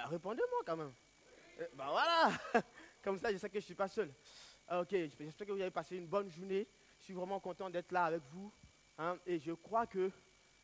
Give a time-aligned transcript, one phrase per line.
[0.00, 0.92] ben, répondez-moi quand même.
[1.60, 2.30] Euh, ben voilà.
[3.02, 4.12] Comme ça, je sais que je ne suis pas seul.
[4.66, 6.66] Ah, ok, j'espère que vous avez passé une bonne journée.
[6.98, 8.52] Je suis vraiment content d'être là avec vous.
[8.98, 10.10] Hein, et je crois que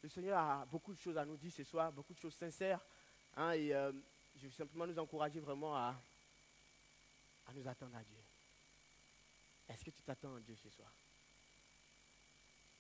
[0.02, 2.80] le Seigneur a beaucoup de choses à nous dire ce soir, beaucoup de choses sincères.
[3.36, 3.92] Hein, et euh,
[4.36, 5.94] je veux simplement nous encourager vraiment à,
[7.46, 8.22] à nous attendre à Dieu.
[9.68, 10.92] Est-ce que tu t'attends à Dieu ce soir?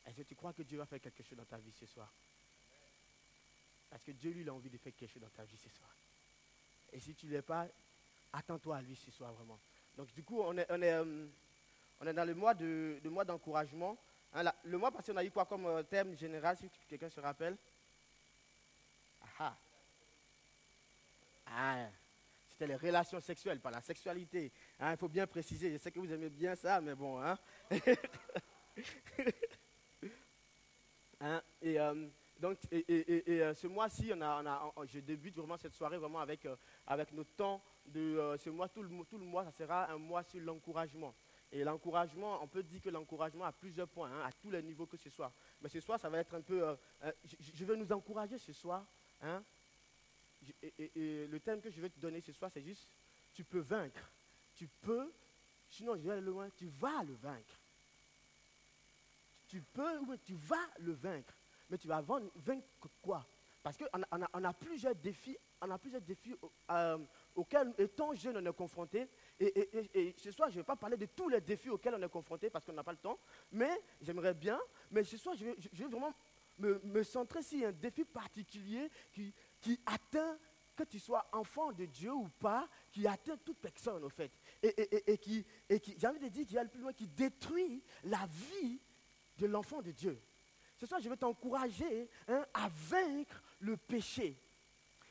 [0.06, 2.12] Est-ce que tu crois que Dieu va faire quelque chose dans ta vie ce soir?
[3.90, 5.90] Parce que Dieu, lui, a envie de faire quelque chose dans ta vie ce soir.
[6.96, 7.68] Et si tu ne l'es pas,
[8.32, 9.60] attends-toi à lui ce soir vraiment.
[9.98, 11.26] Donc du coup, on est, on est, euh,
[12.00, 13.98] on est dans le mois de, mois d'encouragement.
[14.32, 17.20] Hein, le mois passé, on a eu quoi comme euh, thème général, si quelqu'un se
[17.20, 17.58] rappelle?
[19.38, 19.54] Ah,
[21.48, 21.86] ah
[22.48, 24.50] c'était les relations sexuelles, pas la sexualité.
[24.80, 27.20] Hein, il faut bien préciser, je sais que vous aimez bien ça, mais bon.
[27.22, 27.38] Hein.
[31.20, 35.74] hein et euh, donc, et, euh, ce mois-ci, on a, on je débute vraiment cette
[35.74, 38.68] soirée vraiment avec, euh, avec temps de ce mois.
[38.68, 41.14] Tout le, tout le mois, ça sera un mois sur l'encouragement.
[41.50, 44.96] Et l'encouragement, on peut dire que l'encouragement a plusieurs points, à tous les niveaux que
[44.96, 45.32] ce soit.
[45.62, 46.76] Mais ce soir, ça va être un peu.
[47.24, 48.84] Je, veux nous encourager ce soir.
[49.22, 49.42] Hein,
[50.62, 52.88] et, le thème que je vais te donner ce soir, c'est juste,
[53.32, 54.10] tu peux vaincre.
[54.56, 55.12] Tu peux,
[55.70, 57.60] sinon je vais aller loin, tu vas le vaincre.
[59.48, 61.34] Tu peux, ou tu vas le vaincre.
[61.68, 63.26] Mais tu vas vaincre quoi?
[63.66, 66.36] Parce qu'on a, plusieurs défis, on a plusieurs défis
[66.70, 66.98] euh,
[67.34, 69.08] auxquels, étant jeune, on est confronté.
[69.40, 72.08] Et, ce soir, je ne vais pas parler de tous les défis auxquels on est
[72.08, 73.18] confronté parce qu'on n'a pas le temps.
[73.50, 76.14] Mais j'aimerais bien, mais ce soir, je vais, vraiment
[76.58, 79.34] me, centrer sur un défi particulier qui,
[79.84, 80.38] atteint,
[80.76, 84.30] que tu sois enfant de Dieu ou pas, qui atteint toute personne, au fait.
[84.62, 87.08] Et, qui, et qui j'ai envie de dire, qu'il y a le plus loin, qui
[87.08, 88.80] détruit la vie
[89.38, 90.22] de l'enfant de Dieu.
[90.76, 94.38] Ce soir, je vais t'encourager hein, à vaincre le péché.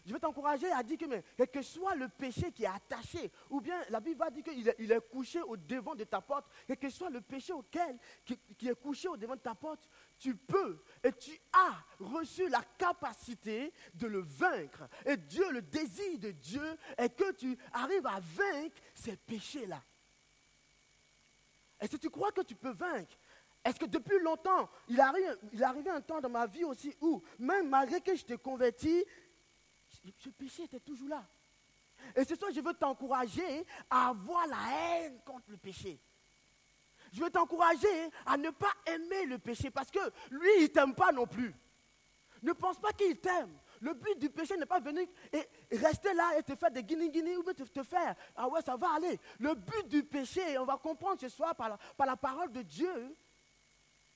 [0.05, 3.59] Je vais t'encourager à dire que, quel que soit le péché qui est attaché, ou
[3.59, 6.45] bien la Bible va dire qu'il est, il est couché au devant de ta porte,
[6.67, 9.89] quel que soit le péché auquel, qui, qui, est couché au devant de ta porte,
[10.19, 14.87] tu peux et tu as reçu la capacité de le vaincre.
[15.07, 19.81] Et Dieu, le désir de Dieu est que tu arrives à vaincre ces péchés-là.
[21.79, 23.17] Est-ce que tu crois que tu peux vaincre?
[23.65, 27.23] Est-ce que depuis longtemps, il arrive, il arrivé un temps dans ma vie aussi où,
[27.39, 29.03] même malgré que je t'ai converti,
[29.89, 31.27] ce péché était toujours là.
[32.15, 34.57] Et ce soir, je veux t'encourager à avoir la
[34.99, 35.99] haine contre le péché.
[37.11, 39.99] Je veux t'encourager à ne pas aimer le péché parce que
[40.29, 41.51] lui, il ne t'aime pas non plus.
[42.43, 43.57] Ne pense pas qu'il t'aime.
[43.81, 45.47] Le but du péché n'est pas venir et
[45.77, 48.15] rester là et te faire des guinées-guinées ou te, te faire.
[48.35, 49.19] Ah ouais, ça va aller.
[49.39, 53.15] Le but du péché, on va comprendre ce soir par la parole de Dieu,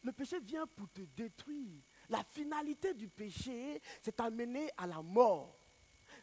[0.04, 1.82] le péché vient pour te détruire.
[2.10, 5.60] La finalité du péché, c'est t'amener à la mort.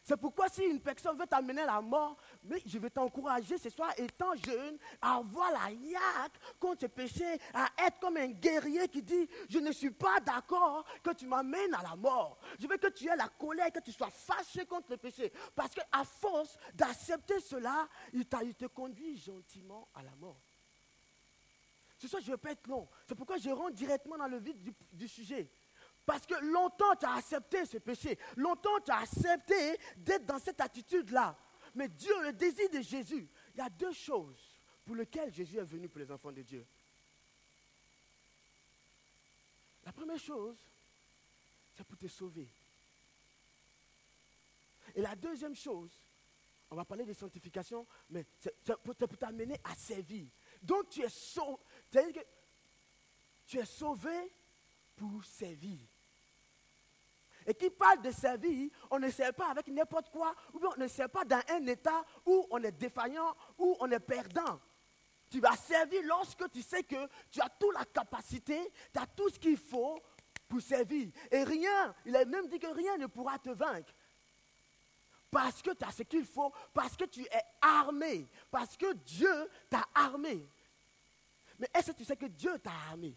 [0.03, 3.69] C'est pourquoi si une personne veut t'amener à la mort, mais je vais t'encourager ce
[3.69, 8.87] soir, étant jeune, à avoir la yaque contre ce péché, à être comme un guerrier
[8.87, 12.39] qui dit, je ne suis pas d'accord que tu m'amènes à la mort.
[12.59, 15.31] Je veux que tu aies la colère, que tu sois fâché contre le péché.
[15.55, 20.46] Parce qu'à force d'accepter cela, il, il te conduit gentiment à la mort.
[21.97, 22.87] Ce soir, je ne vais pas être long.
[23.07, 24.55] C'est pourquoi je rentre directement dans le vif
[24.91, 25.49] du sujet.
[26.05, 28.17] Parce que longtemps tu as accepté ce péché.
[28.37, 31.37] Longtemps tu as accepté d'être dans cette attitude-là.
[31.75, 34.39] Mais Dieu, le désir de Jésus, il y a deux choses
[34.85, 36.65] pour lesquelles Jésus est venu pour les enfants de Dieu.
[39.85, 40.57] La première chose,
[41.75, 42.47] c'est pour te sauver.
[44.95, 45.91] Et la deuxième chose,
[46.69, 50.27] on va parler de sanctification, mais c'est pour t'amener à servir.
[50.61, 51.57] Donc tu es sauvé.
[51.91, 54.31] Tu es sauvé
[54.95, 55.79] pour servir
[57.47, 60.81] et qui parle de servir, on ne sert pas avec n'importe quoi, ou bien on
[60.81, 64.59] ne sert pas dans un état où on est défaillant, où on est perdant.
[65.29, 68.59] Tu vas servir lorsque tu sais que tu as toute la capacité,
[68.93, 69.97] tu as tout ce qu'il faut
[70.47, 71.09] pour servir.
[71.31, 73.93] Et rien, il a même dit que rien ne pourra te vaincre.
[75.31, 79.49] Parce que tu as ce qu'il faut, parce que tu es armé, parce que Dieu
[79.69, 80.49] t'a armé.
[81.59, 83.15] Mais est-ce que tu sais que Dieu t'a armé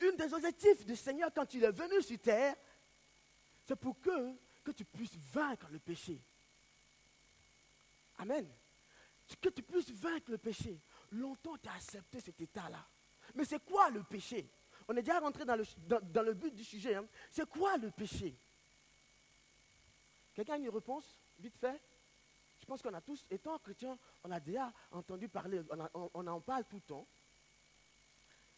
[0.00, 2.56] Une des objectifs du Seigneur quand il est venu sur terre,
[3.64, 6.20] c'est pour que, que tu puisses vaincre le péché.
[8.18, 8.48] Amen.
[9.40, 10.80] Que tu puisses vaincre le péché.
[11.12, 12.86] Longtemps, tu as accepté cet état-là.
[13.34, 14.50] Mais c'est quoi le péché?
[14.88, 15.64] On est déjà rentré dans le,
[16.00, 16.94] dans, le but du sujet.
[16.94, 17.06] Hein.
[17.30, 18.34] C'est quoi le péché?
[20.34, 21.04] Quelqu'un a une réponse?
[21.38, 21.80] Vite fait?
[22.68, 25.62] Pense qu'on a tous, étant chrétiens, on a déjà entendu parler,
[25.94, 27.06] on, en parle tout le temps.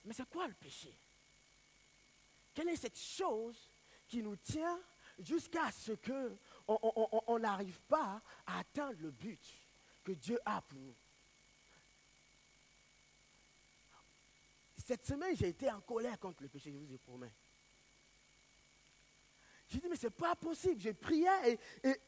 [0.05, 0.93] Mais c'est quoi le péché?
[2.53, 3.71] Quelle est cette chose
[4.09, 4.81] qui nous tient
[5.21, 6.37] jusqu'à ce que
[6.67, 9.41] on n'arrive pas à atteindre le but
[10.03, 10.97] que Dieu a pour nous?
[14.85, 17.29] Cette semaine, j'ai été en colère contre le péché, je vous ai promis.
[19.69, 20.81] J'ai dit, mais ce n'est pas possible.
[20.81, 21.29] J'ai prié
[21.85, 22.01] et,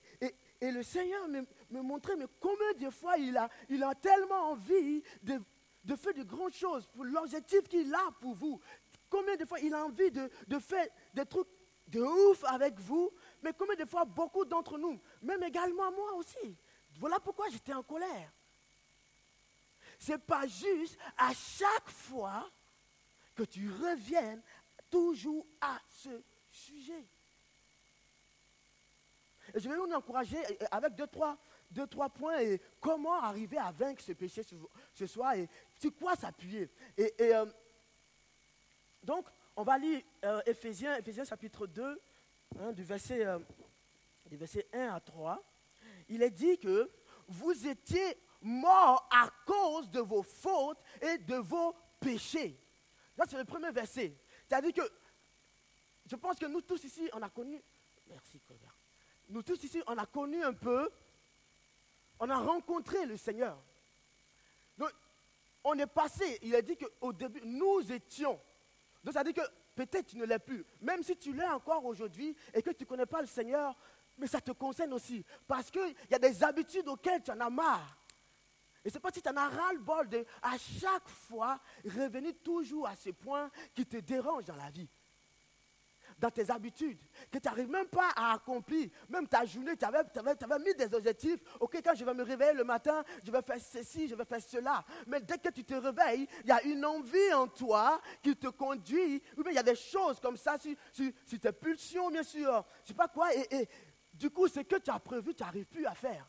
[0.71, 5.41] le Seigneur me, montrait, mais combien de fois il a, il a tellement envie de,
[5.85, 8.61] de faire de grandes choses pour l'objectif qu'il a pour vous.
[9.11, 11.49] Combien de fois il a envie de, de faire des trucs
[11.89, 13.11] de ouf avec vous,
[13.43, 16.57] mais combien de fois beaucoup d'entre nous, même également moi aussi.
[16.99, 18.33] Voilà pourquoi j'étais en colère.
[19.99, 22.51] Ce n'est pas juste à chaque fois
[23.35, 24.43] que tu reviennes
[24.91, 27.09] toujours à ce sujet.
[29.55, 30.39] Et je vais vous encourager
[30.71, 31.37] avec deux, trois,
[31.71, 34.43] deux, trois points et comment arriver à vaincre ce péché
[34.95, 36.71] ce, soir et sur quoi s'appuyer.
[36.97, 37.47] Et, euh,
[39.03, 39.27] donc,
[39.57, 42.01] on va lire euh, Éphésiens, chapitre 2,
[42.61, 43.39] hein, du, verset, euh,
[44.27, 45.43] du verset 1 à 3.
[46.09, 46.91] Il est dit que
[47.29, 52.59] vous étiez morts à cause de vos fautes et de vos péchés.
[53.17, 54.17] Là, c'est le premier verset.
[54.49, 54.91] C'est-à-dire que
[56.07, 57.63] je pense que nous tous ici, on a connu.
[58.09, 58.82] Merci, Colbert.
[59.33, 60.91] Nous tous ici, on a connu un peu.
[62.19, 63.59] On a rencontré le Seigneur.
[64.77, 64.91] Donc,
[65.65, 66.39] on est passé.
[66.43, 68.39] Il a dit qu'au début, nous étions.
[69.03, 69.41] Donc, ça veut que
[69.75, 70.65] peut-être tu ne l'es plus.
[70.83, 73.75] Même si tu l'es encore aujourd'hui et que tu ne connais pas le Seigneur,
[74.19, 75.25] mais ça te concerne aussi.
[75.47, 77.99] Parce qu'il y a des habitudes auxquelles tu en as marre.
[78.85, 82.97] Et c'est pas si tu en as ras-le-bol de, à chaque fois, revenir toujours à
[82.97, 84.89] ce point qui te dérange dans la vie.
[86.23, 87.01] Dans tes habitudes,
[87.33, 88.89] que tu n'arrives même pas à accomplir.
[89.09, 90.05] Même ta journée, tu avais,
[90.61, 91.41] mis des objectifs.
[91.59, 94.41] Ok, quand je vais me réveiller le matin, je vais faire ceci, je vais faire
[94.41, 94.85] cela.
[95.09, 98.47] Mais dès que tu te réveilles, il y a une envie en toi qui te
[98.47, 99.21] conduit.
[99.37, 102.65] Ou bien il y a des choses comme ça, sur, tes pulsions, bien sûr.
[102.85, 103.35] Je sais pas quoi.
[103.35, 103.69] Et, et
[104.15, 106.25] du coup, ce que tu as prévu, tu n'arrives plus à faire.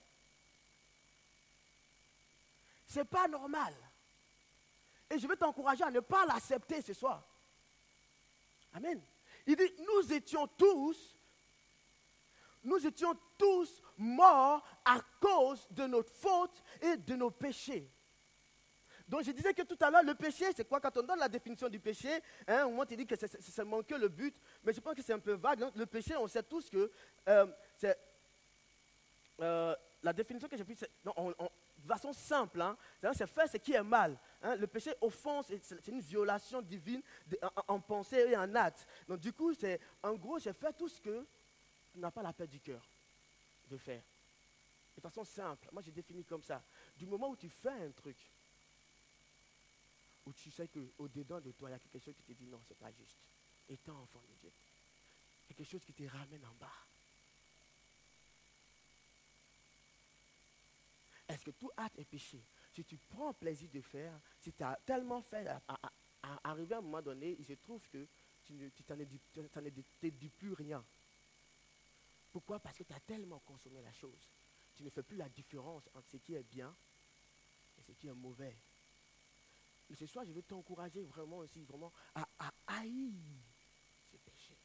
[2.88, 3.75] Ce n'est pas normal.
[5.07, 7.24] Et je vais t'encourager à ne pas l'accepter ce soir.
[8.74, 9.00] Amen.
[9.45, 11.16] Il dit, nous étions tous,
[12.63, 17.90] nous étions tous morts à cause de notre faute et de nos péchés.
[19.07, 20.80] Donc je disais que tout à l'heure, le péché, c'est quoi?
[20.80, 23.84] Quand on donne la définition du péché, hein, au moins tu dis que c'est seulement
[23.84, 25.69] que le but, mais je pense que c'est un peu vague.
[25.75, 26.89] Le péché, on sait tous que
[27.28, 27.48] euh,
[27.78, 27.98] c'est...
[29.42, 30.92] Euh, la définition que j'ai prise, c'est
[31.84, 32.78] de façon simple, hein,
[33.14, 34.18] c'est faire ce qui est mal.
[34.42, 34.56] Hein.
[34.56, 37.02] Le péché offense, c'est une violation divine
[37.68, 38.88] en, pensée et en acte.
[39.08, 41.28] Donc du coup, c'est en gros, j'ai fait tout ce que
[41.92, 42.90] tu n'as pas la paix du cœur
[43.70, 44.02] de faire.
[44.96, 45.68] De façon simple.
[45.74, 46.64] Moi, j'ai défini comme ça.
[46.96, 48.18] Du moment où tu fais un truc,
[50.26, 52.62] où tu sais qu'au-dedans de toi, il y a quelque chose qui te dit non,
[52.64, 53.20] ce n'est pas juste.
[53.68, 54.52] Étant enfant de Dieu.
[55.48, 56.72] Quelque chose qui te ramène en bas.
[61.34, 62.46] Est-ce que tout acte est péché?
[62.72, 66.82] Si tu prends plaisir de faire, si tu as tellement fait à, arriver à un
[66.82, 68.08] moment donné, il se trouve que
[68.44, 70.86] tu n'en dis plus rien.
[72.32, 72.60] Pourquoi?
[72.60, 74.32] Parce que tu as tellement consommé la chose.
[74.76, 76.76] Tu ne fais plus la différence entre ce qui est bien
[77.80, 78.56] et ce qui est mauvais.
[79.90, 82.28] Mais ce soir, je veux t'encourager vraiment aussi, vraiment, à,
[82.68, 83.12] haïr
[84.12, 84.56] ce péché.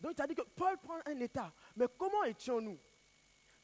[0.00, 1.52] Donc, tu as dit que Paul prend un état.
[1.74, 2.78] Mais comment étions-nous?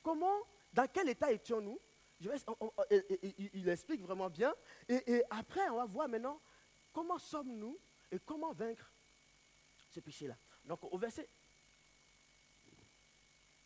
[0.03, 0.43] Comment,
[0.73, 1.79] dans quel état étions-nous?
[2.21, 4.55] Il, explique vraiment bien.
[4.89, 6.41] Et, après, on va voir maintenant
[6.93, 7.79] comment sommes-nous
[8.11, 8.91] et comment vaincre
[9.91, 10.37] ce péché-là.
[10.65, 11.29] Donc au verset,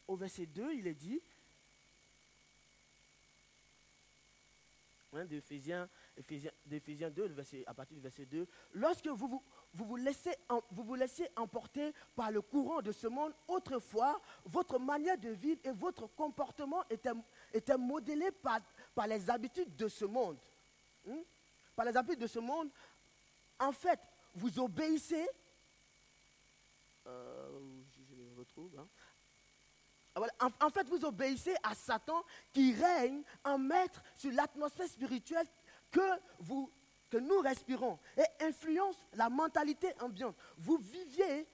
[0.07, 1.21] au verset 2, il est dit,
[5.12, 7.37] hein, d'Éphésiens, 2,
[7.67, 9.43] à partir du verset 2, lorsque vous vous,
[9.79, 10.35] vous vous, laissez,
[10.73, 10.97] vous vous
[11.37, 16.83] emporter par le courant de ce monde, autrefois, votre manière de vivre et votre comportement
[16.91, 17.13] était,
[17.55, 18.59] était modélé par,
[18.93, 20.37] par les habitudes de ce monde.
[21.07, 21.21] Hmm?
[21.77, 22.69] Par les habitudes de ce monde,
[23.61, 24.01] en fait,
[24.35, 25.29] vous obéissez.
[27.07, 27.61] Euh,
[28.09, 28.77] je me retrouve.
[28.81, 28.89] Hein.
[30.41, 35.47] Ah, en, fait, vous obéissez à Satan qui règne en maître sur l'atmosphère spirituelle
[35.93, 36.01] que,
[36.41, 36.69] vous,
[37.11, 40.37] que nous respirons et influence la mentalité ambiante.
[40.57, 41.47] Vous viviez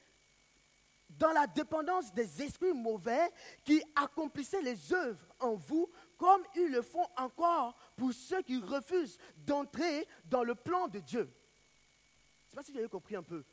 [1.10, 3.30] dans la dépendance des esprits mauvais
[3.64, 9.18] qui accomplissaient les œuvres en vous comme ils le font encore pour ceux qui refusent
[9.36, 11.20] d'entrer dans le plan de Dieu.
[11.22, 13.44] Je ne sais pas si vous avez compris un peu.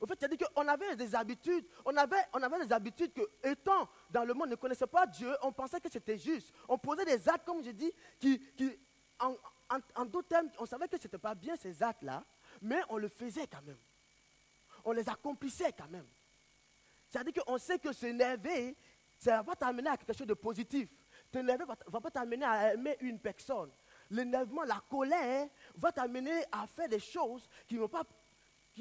[0.00, 3.88] Au fait, dit qu'on avait des habitudes, on avait, on avait des habitudes que, étant
[4.10, 6.52] dans le monde, ne connaissait pas Dieu, on pensait que c'était juste.
[6.68, 8.70] On posait des actes, comme je dis, qui, qui
[9.18, 9.34] en,
[10.06, 12.24] d'autres termes, on savait que ce n'était pas bien ces actes-là,
[12.60, 13.78] mais on le faisait quand même.
[14.84, 16.06] On les accomplissait quand même.
[17.08, 18.76] C'est-à-dire qu'on sait que s'énerver
[19.20, 20.88] ça va t'amener à quelque chose de positif.
[21.30, 23.70] T'énerver ne va pas t'amener à aimer une personne.
[24.10, 25.46] L'énervement, la colère
[25.76, 28.02] va t'amener à faire des choses qui ne vont pas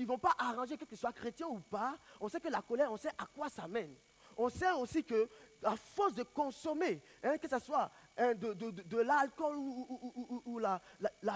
[0.06, 1.98] vont pas arranger que tu sois chrétien ou pas.
[2.22, 3.94] On sait que la colère, on sait à quoi ça mène.
[4.38, 5.30] On sait aussi que
[5.62, 10.82] à force de consommer, hein, que ce soit hein, de, l'alcool ou, la,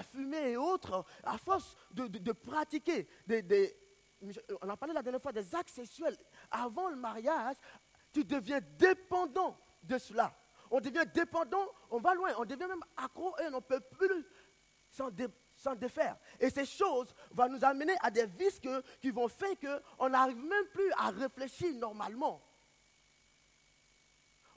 [0.04, 3.76] fumée et autres, à force de, pratiquer des,
[4.62, 6.18] on a parlé la dernière fois des actes sexuels
[6.52, 7.56] avant le mariage,
[8.12, 10.34] tu deviens dépendant de cela.
[10.72, 14.26] On devient dépendant, on va loin, on devient même accro et on ne peut plus
[14.90, 16.18] s'en défaire.
[16.40, 18.60] Et ces choses vont nous amener à des vices
[19.02, 22.42] qui vont faire qu'on n'arrive même plus à réfléchir normalement.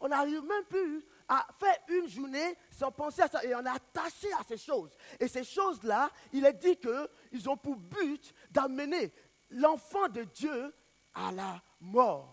[0.01, 3.45] On n'arrive même plus à faire une journée sans penser à ça.
[3.45, 4.97] Et on est attaché à ces choses.
[5.19, 9.13] Et ces choses-là, il est dit qu'ils ont pour but d'amener
[9.51, 10.75] l'enfant de Dieu
[11.15, 12.33] à la mort.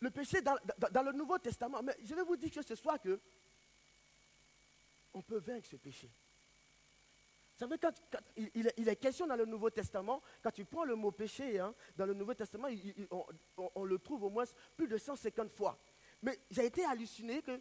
[0.00, 0.56] Le péché dans,
[1.02, 3.18] le Nouveau Testament, mais je vais vous dire que ce soir que
[5.14, 6.10] on peut vaincre ce péché.
[7.58, 7.94] Vous savez, quand,
[8.36, 12.04] il, est question dans le Nouveau Testament, quand tu prends le mot péché, hein, dans
[12.04, 12.68] le Nouveau Testament,
[13.56, 14.44] on, le trouve au moins
[14.76, 15.78] plus de 150 fois.
[16.22, 17.60] Mais j'ai été halluciné que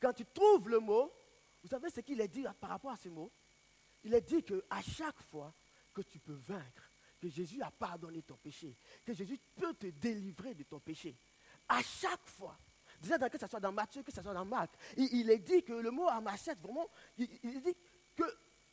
[0.00, 1.12] quand tu trouves le mot,
[1.62, 3.30] vous savez ce qu'il est dit par rapport à ce mot?
[4.04, 5.52] Il est dit qu'à chaque fois
[5.92, 6.90] que tu peux vaincre,
[7.20, 11.16] que Jésus a pardonné ton péché, que Jésus peut te délivrer de ton péché,
[11.68, 12.58] à chaque fois,
[13.00, 15.72] Déjà, que ce soit dans Matthieu, que ce soit dans Marc, il, est dit que
[15.72, 17.74] le mot amachette, vraiment, il, il dit
[18.14, 18.24] que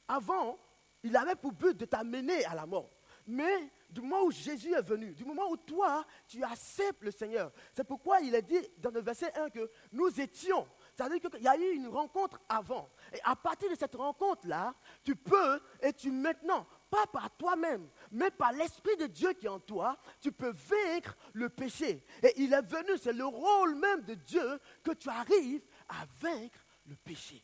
[0.07, 0.59] avant,
[1.03, 2.91] il avait pour but de t'amener à la mort.
[3.27, 7.51] Mais du moment où Jésus est venu, du moment où toi, tu acceptes le Seigneur,
[7.73, 10.65] c'est pourquoi il est dit dans le verset 1 que nous étions.
[10.95, 12.89] C'est-à-dire qu'il y a eu une rencontre avant.
[13.13, 18.31] Et à partir de cette rencontre-là, tu peux, et tu maintenant, pas par toi-même, mais
[18.31, 22.05] par l'Esprit de Dieu qui est en toi, tu peux vaincre le péché.
[22.23, 26.65] Et il est venu, c'est le rôle même de Dieu que tu arrives à vaincre
[26.85, 27.43] le péché.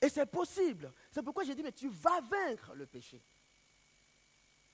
[0.00, 0.92] Et c'est possible.
[1.16, 3.22] C'est pourquoi j'ai dit, mais tu vas vaincre le péché.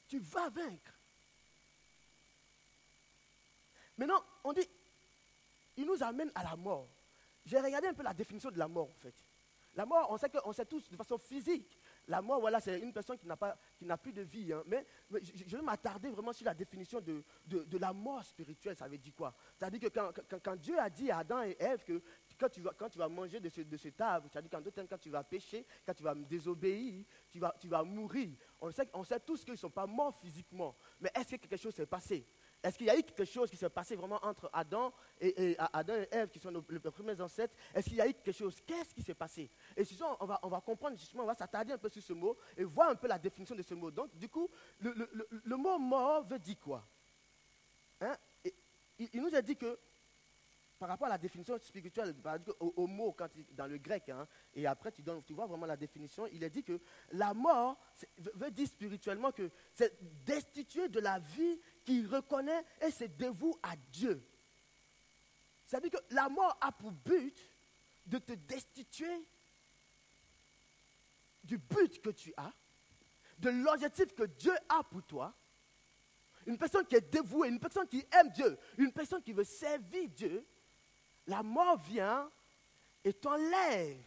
[0.08, 0.98] Tu vas vaincre.
[3.96, 4.68] Maintenant, on dit,
[5.76, 6.88] il nous amène à la mort.
[7.46, 9.14] J'ai regardé un peu la définition de la mort, en fait.
[9.74, 11.78] La mort, on sait, que, on sait tous de façon physique.
[12.08, 14.52] La mort, voilà, c'est une personne qui n'a, plus de vie.
[14.52, 14.64] Hein.
[14.66, 14.84] Mais,
[15.22, 18.76] je, vais m'attarder vraiment sur la définition de, de, la mort spirituelle.
[18.76, 19.32] Ça veut dire quoi?
[19.56, 22.02] C'est-à-dire que quand, quand, Dieu a dit à Adam et Ève que
[22.42, 24.82] quand tu vas, quand tu vas manger de ce, de ce table, c'est-à-dire qu'en d'autres
[24.82, 28.30] quand tu vas pécher, quand tu vas me désobéir, tu vas, tu vas mourir.
[28.60, 30.74] On sait, on sait tous qu'ils ne sont pas morts physiquement.
[31.00, 32.26] Mais est-ce que quelque chose s'est passé?
[32.60, 35.94] Est-ce qu'il y a eu quelque chose qui s'est passé vraiment entre Adam et, Adam
[35.94, 37.56] et Ève, qui sont nos, les premiers ancêtres?
[37.74, 38.60] Est-ce qu'il y a eu quelque chose?
[38.66, 39.48] Qu'est-ce qui s'est passé?
[39.76, 42.12] Et justement, on va, on va comprendre justement, on va s'attarder un peu sur ce
[42.12, 43.90] mot et voir un peu la définition de ce mot.
[43.90, 44.48] Donc, du coup,
[44.80, 46.84] le, mot mort veut dire quoi?
[48.00, 48.16] Hein?
[49.12, 49.78] il, nous a dit que
[50.82, 52.12] par rapport à la définition spirituelle,
[52.58, 56.26] au, mot quand, dans le grec, hein, et après tu, donnes, vois vraiment la définition,
[56.32, 56.80] il est dit que
[57.12, 57.78] la mort
[58.34, 63.76] veut dire spirituellement que c'est destituer de la vie qui reconnaît et se dévoue à
[63.92, 64.28] Dieu.
[65.66, 67.38] C'est-à-dire que la mort a pour but
[68.04, 69.24] de te destituer
[71.44, 72.52] du but que tu as,
[73.38, 75.32] de l'objectif que Dieu a pour toi.
[76.44, 80.08] Une personne qui est dévouée, une personne qui aime Dieu, une personne qui veut servir
[80.08, 80.44] Dieu,
[81.26, 82.30] la mort vient
[83.04, 83.98] et t'enlève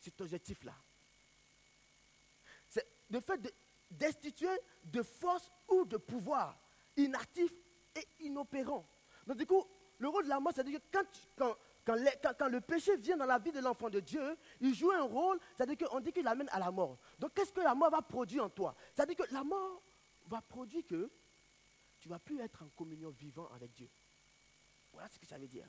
[0.00, 0.74] cet objectif-là.
[2.68, 3.52] C'est le fait de
[3.90, 4.48] destituer
[4.84, 6.58] de force ou de pouvoir,
[6.96, 7.52] inactif
[7.94, 8.86] et inopérant.
[9.26, 9.64] Donc du coup,
[9.98, 10.98] le rôle de la mort, c'est-à-dire que
[11.36, 15.38] quand, le péché vient dans la vie de l'enfant de Dieu, il joue un rôle,
[15.56, 16.98] c'est-à-dire qu'on dit qu'il l'amène à la mort.
[17.18, 18.74] Donc qu'est-ce que la mort va produire en toi?
[18.94, 19.82] C'est-à-dire que la mort
[20.26, 21.10] va produire que
[21.98, 23.88] tu ne vas plus être en communion vivant avec Dieu.
[24.98, 25.68] Voilà ce que ça veut dire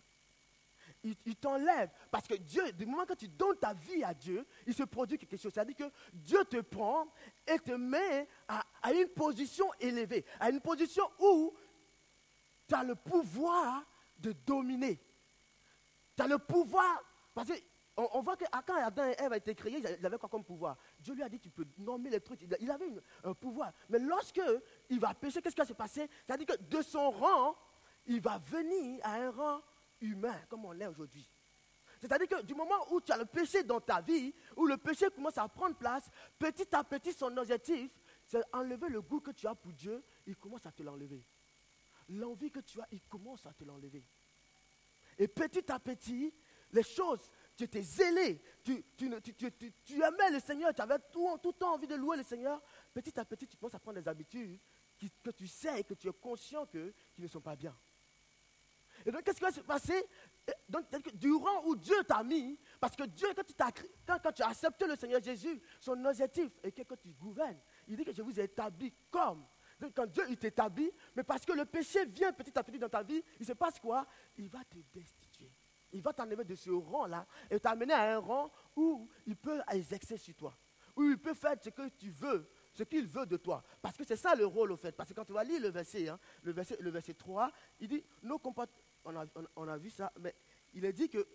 [1.04, 1.90] il, t'enlève.
[2.12, 5.18] Parce que Dieu, du moment que tu donnes ta vie à Dieu, il se produit
[5.18, 5.52] quelque chose.
[5.54, 7.08] C'est-à-dire que Dieu te prend
[7.48, 11.54] et te met à, une position élevée, à une position où
[12.68, 13.86] tu as le pouvoir
[14.18, 15.00] de dominer.
[16.18, 17.04] Tu as le pouvoir.
[17.34, 20.28] Parce qu'on on voit que quand Adam et Ève a été créés, il avait quoi
[20.28, 20.76] comme pouvoir?
[21.00, 22.42] Dieu lui a dit tu peux nommer les trucs.
[22.60, 22.90] Il avait
[23.24, 23.72] un pouvoir.
[23.88, 24.42] Mais lorsque
[24.90, 26.10] il va pécher, qu'est-ce qui va se passer?
[26.26, 27.56] C'est-à-dire que de son rang,
[28.10, 29.62] il va venir à un rang
[30.02, 31.30] humain comme on l'est aujourd'hui.
[32.00, 35.08] C'est-à-dire que du moment où tu as le péché dans ta vie, où le péché
[35.14, 37.92] commence à prendre place, petit à petit, son objectif,
[38.26, 41.24] c'est enlever le goût que tu as pour Dieu, il commence à te l'enlever.
[42.10, 44.04] L'envie que tu as, il commence à te l'enlever.
[45.18, 46.34] Et petit à petit,
[46.72, 48.84] les choses, tu étais zélé, tu,
[49.92, 52.62] aimais le Seigneur, tu avais tout, tout le temps envie de louer le Seigneur.
[52.94, 54.58] Petit à petit, tu commences à prendre des habitudes
[55.22, 57.78] que tu sais et que tu es conscient qu'ils ne sont pas bien.
[59.06, 60.06] Et donc, qu'est-ce qui va se passer?
[60.68, 63.72] Donc, durant où Dieu t'a mis, parce que Dieu, quand tu, as,
[64.06, 67.60] quand, quand tu as accepté le Seigneur Jésus, son objectif est que, tu gouvernes.
[67.88, 69.46] Il dit que je vous ai établi comme.
[69.80, 73.02] Donc, quand Dieu t'établit, mais parce que le péché vient petit à petit dans ta
[73.02, 74.06] vie, il se passe quoi?
[74.38, 75.52] Il va te destituer.
[75.92, 80.18] Il va t'enlever de ce rang-là et t'amener à un rang où il peut exercer
[80.18, 80.58] sur toi.
[80.96, 83.64] Où il peut faire ce que tu veux, ce qu'il veut de toi.
[83.82, 84.92] Parce que c'est ça le rôle, au fait.
[84.92, 87.88] Parce que quand tu vas lire le verset, hein, le verset, le verset 3, il
[87.88, 88.78] dit, nos comportements
[89.56, 90.36] on a, vu ça, mais
[90.74, 91.28] il est dit que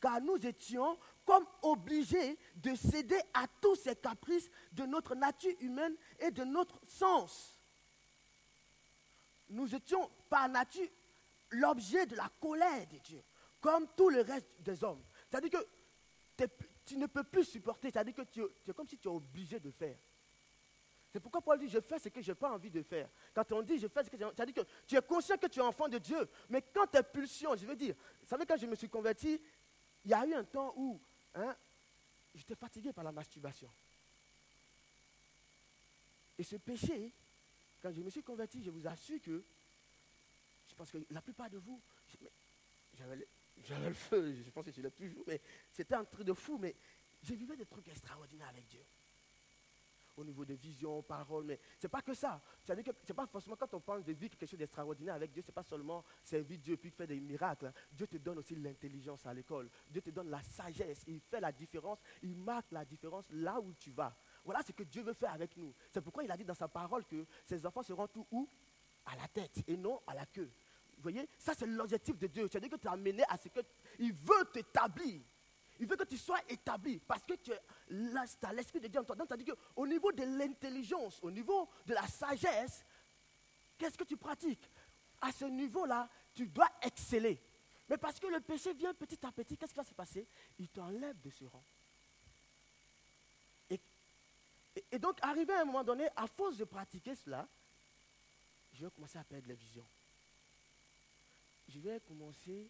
[0.00, 5.94] car, nous, étions comme obligés de céder à tous ces caprices de notre nature humaine
[6.20, 7.60] et de notre sens.
[9.48, 10.88] Nous étions par nature
[11.50, 13.22] l'objet de la colère de Dieu,
[13.60, 15.02] comme tout le reste des hommes.
[15.28, 15.50] C'est-à-dire
[16.36, 16.44] que
[16.84, 19.70] tu ne peux plus supporter, c'est-à-dire que tu es comme si tu es obligé de
[19.70, 19.98] faire.
[21.10, 23.08] C'est pourquoi Paul dit, je fais ce que je n'ai pas envie de faire.
[23.32, 25.46] Quand on dit, je fais ce que j'ai ça dit que tu es conscient que
[25.46, 26.28] tu es enfant de Dieu.
[26.50, 29.40] Mais quand tes pulsions, je veux dire, vous savez, quand je me suis converti,
[30.04, 31.00] il y a eu un temps où
[31.34, 31.56] hein,
[32.34, 33.70] j'étais fatigué par la masturbation.
[36.38, 37.14] Et ce péché,
[37.80, 39.42] quand je me suis converti, je vous assure que,
[40.68, 41.80] je pense que la plupart de vous,
[42.92, 45.40] j'avais le feu, je pense que je l'ai toujours, mais
[45.72, 46.76] c'était un truc de fou, mais
[47.22, 48.84] j'ai vécu des trucs extraordinaires avec Dieu
[50.18, 52.40] au niveau de vision, parole, mais ce n'est pas que ça.
[52.62, 55.32] C'est-à-dire que ce n'est pas forcément quand on parle de vivre quelque chose d'extraordinaire avec
[55.32, 57.72] Dieu, ce n'est pas seulement servir Dieu puis faire des miracles.
[57.92, 59.70] Dieu te donne aussi l'intelligence à l'école.
[59.88, 61.02] Dieu te donne la sagesse.
[61.06, 61.98] Il fait la différence.
[62.22, 64.16] Il marque la différence là où tu vas.
[64.44, 65.74] Voilà ce que Dieu veut faire avec nous.
[65.90, 68.48] C'est pourquoi il a dit dans sa parole que ses enfants seront tout où
[69.06, 70.50] À la tête et non à la queue.
[70.96, 72.48] Vous voyez, ça c'est l'objectif de Dieu.
[72.50, 75.22] C'est-à-dire que tu es amené à ce qu'il veut t'établir.
[75.80, 79.14] Il veut que tu sois établi parce que tu as l'Esprit de Dieu en toi.
[79.14, 82.84] Donc, c'est-à-dire qu'au niveau de l'intelligence, au niveau de la sagesse,
[83.76, 84.68] qu'est-ce que tu pratiques?
[85.20, 87.40] À ce niveau-là, tu dois exceller.
[87.88, 90.26] Mais parce que le péché vient petit à petit, qu'est-ce qui va se passer?
[90.58, 91.64] Il t'enlève de ce rang.
[93.70, 93.80] Et,
[94.92, 97.46] et, donc, arrivé à un moment donné, à force de pratiquer cela,
[98.74, 99.84] je vais commencer à perdre la vision.
[101.68, 102.68] Je vais commencer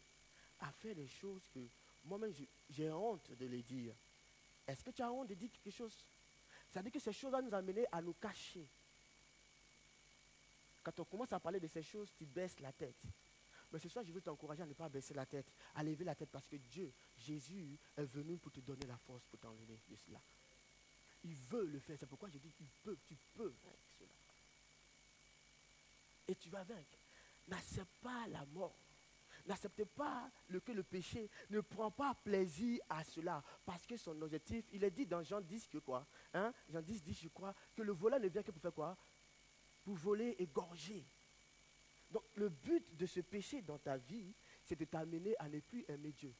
[0.61, 1.61] à faire des choses que
[2.09, 2.33] moi-même,
[2.71, 3.95] j'ai honte de les dire.
[4.67, 5.97] Est-ce que tu as honte de dire quelque chose?
[6.69, 8.69] C'est-à-dire que ces choses vont nous amener à nous cacher.
[10.83, 13.07] Quand on commence à parler de ces choses, tu baisses la tête.
[13.71, 16.15] Mais ce soir, je veux t'encourager à ne pas baisser la tête, à lever la
[16.15, 19.97] tête parce que Dieu, Jésus, est venu pour te donner la force pour t'enlever de
[19.97, 20.21] cela.
[21.25, 21.97] Il veut le faire.
[21.99, 24.09] C'est pourquoi je dis qu'il peut, tu peux vaincre cela.
[26.29, 26.99] Et tu vas vaincre.
[27.49, 28.79] N'accepte pas la mort
[29.49, 33.43] N'acceptez pas le, que le péché ne prend pas plaisir à cela.
[33.65, 36.53] Parce que son objectif, il est dit dans Jean 10 que quoi hein?
[36.69, 38.95] Jean 10 dit, je crois, que le voleur ne vient que pour faire quoi?
[39.83, 41.07] Pour voler et gorger.
[42.11, 44.35] Donc le but de ce péché dans ta vie,
[44.65, 46.35] c'est de t'amener à ne plus aimer Dieu.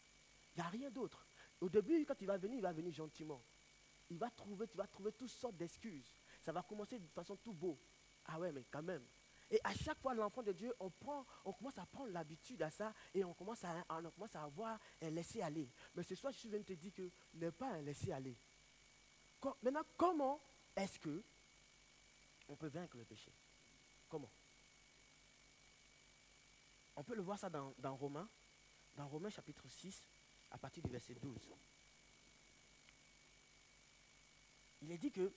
[0.55, 1.27] Il n'y a rien d'autre.
[1.63, 3.43] Au début, quand il va venir, il va venir gentiment.
[4.11, 6.21] Il va trouver, tu vas trouver toutes sortes d'excuses.
[6.43, 7.81] Ça va commencer de façon tout beau.
[8.27, 9.05] Ah ouais, mais quand même,
[9.51, 13.25] et à chaque fois, l'enfant de Dieu, on, commence à prendre l'habitude à ça et
[13.25, 15.69] on commence à, on commence à avoir un laisser-aller.
[15.95, 18.37] Mais ce soir, je viens de te dire que n'est pas un laisser-aller.
[19.63, 20.41] Maintenant, comment
[20.77, 21.23] est-ce que
[22.49, 23.33] on peut vaincre le péché?
[24.09, 24.31] Comment?
[26.97, 28.29] On peut le voir ça dans, dans Romains,
[28.97, 30.03] dans Romains chapitre 6,
[30.51, 31.37] à partir du verset 12.
[34.83, 35.33] Il est dit que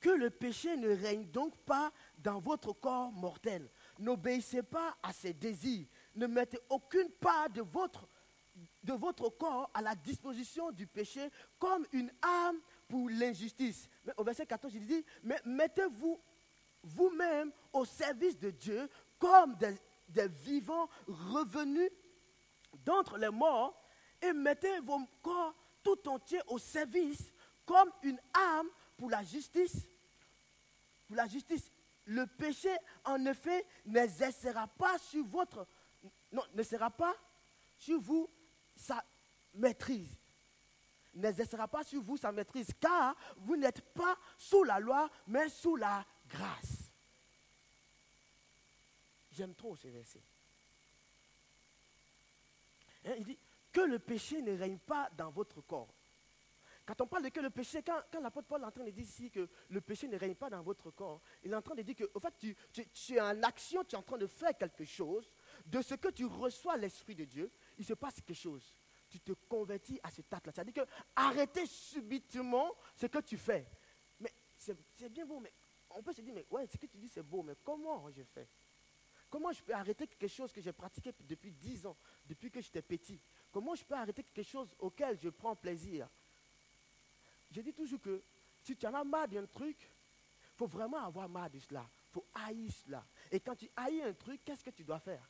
[0.00, 3.68] que le péché ne règne donc pas dans votre corps mortel.
[3.98, 5.86] N'obéissez pas à ses désirs.
[6.14, 8.08] Ne mettez aucune part de votre,
[9.38, 12.58] corps à la disposition du péché comme une arme
[12.88, 13.88] pour l'injustice.
[14.16, 16.20] Au verset 14, il dit, mais mettez-vous
[16.82, 19.76] vous-même au service de Dieu comme des,
[20.28, 21.90] vivants revenus
[22.84, 23.80] d'entre les morts
[24.20, 27.32] et mettez vos corps tout entier au service
[27.64, 28.68] comme une arme
[29.00, 29.88] pour la justice
[31.10, 31.72] pour la justice.
[32.04, 32.72] Le péché,
[33.04, 33.66] en effet,
[34.78, 35.66] pas sur votre.
[36.30, 37.16] Non, ne sera pas
[37.76, 38.30] sur vous
[38.76, 39.04] sa
[39.54, 40.16] maîtrise.
[41.14, 45.74] N'exercera pas sur vous sa maîtrise, car vous n'êtes pas sous la loi, mais sous
[45.74, 46.92] la grâce.
[49.32, 50.22] J'aime trop ce verset.
[53.04, 53.38] Hein, il dit
[53.72, 55.92] que le péché ne règne pas dans votre corps.
[56.90, 59.04] Quand on parle de que le péché, quand, l'apôtre Paul est en train de dire
[59.04, 61.82] ici que le péché ne règne pas dans votre corps, il est en train de
[61.82, 62.56] dire que, au fait, tu,
[62.92, 65.30] tu, es en action, tu es en train de faire quelque chose,
[65.66, 68.74] de ce que tu reçois l'Esprit de Dieu, il se passe quelque chose.
[69.08, 70.50] Tu te convertis à cet acte-là.
[70.52, 73.70] C'est-à-dire que arrêter subitement ce que tu fais.
[74.18, 75.52] Mais c'est bien beau, mais
[75.90, 78.24] on peut se dire, mais ouais, ce que tu dis, c'est beau, mais comment je
[78.24, 78.48] fais?
[79.30, 82.82] Comment je peux arrêter quelque chose que j'ai pratiqué depuis 10 ans, depuis que j'étais
[82.82, 83.22] petit?
[83.52, 86.08] Comment je peux arrêter quelque chose auquel je prends plaisir?
[87.50, 88.22] Je dis toujours que
[88.62, 91.88] si tu en as marre d'un truc, il faut vraiment avoir marre de cela.
[92.08, 93.06] Il faut haïr cela.
[93.30, 95.28] Et quand tu haïs un truc, qu'est-ce que tu dois faire?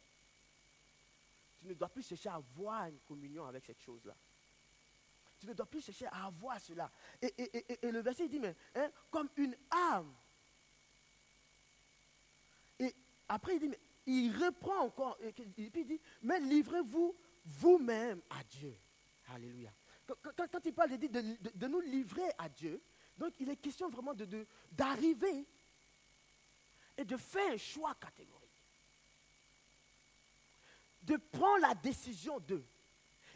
[1.61, 4.15] Tu ne dois plus chercher à avoir une communion avec cette chose-là.
[5.39, 6.91] Tu ne dois plus chercher à avoir cela.
[7.23, 10.15] Et, le verset dit, mais hein, comme une âme.
[12.79, 12.95] Et
[13.29, 18.45] après, il dit, mais il reprend encore, et puis il dit, mais livrez-vous vous-même à
[18.45, 18.77] Dieu.
[19.29, 19.73] Alléluia.
[20.23, 22.83] Quand, il parle de, de, de, nous livrer à Dieu,
[23.17, 24.15] donc il est question vraiment
[24.73, 25.47] d'arriver
[26.97, 28.41] et de faire un choix catégorique.
[31.03, 32.63] De prendre la décision de.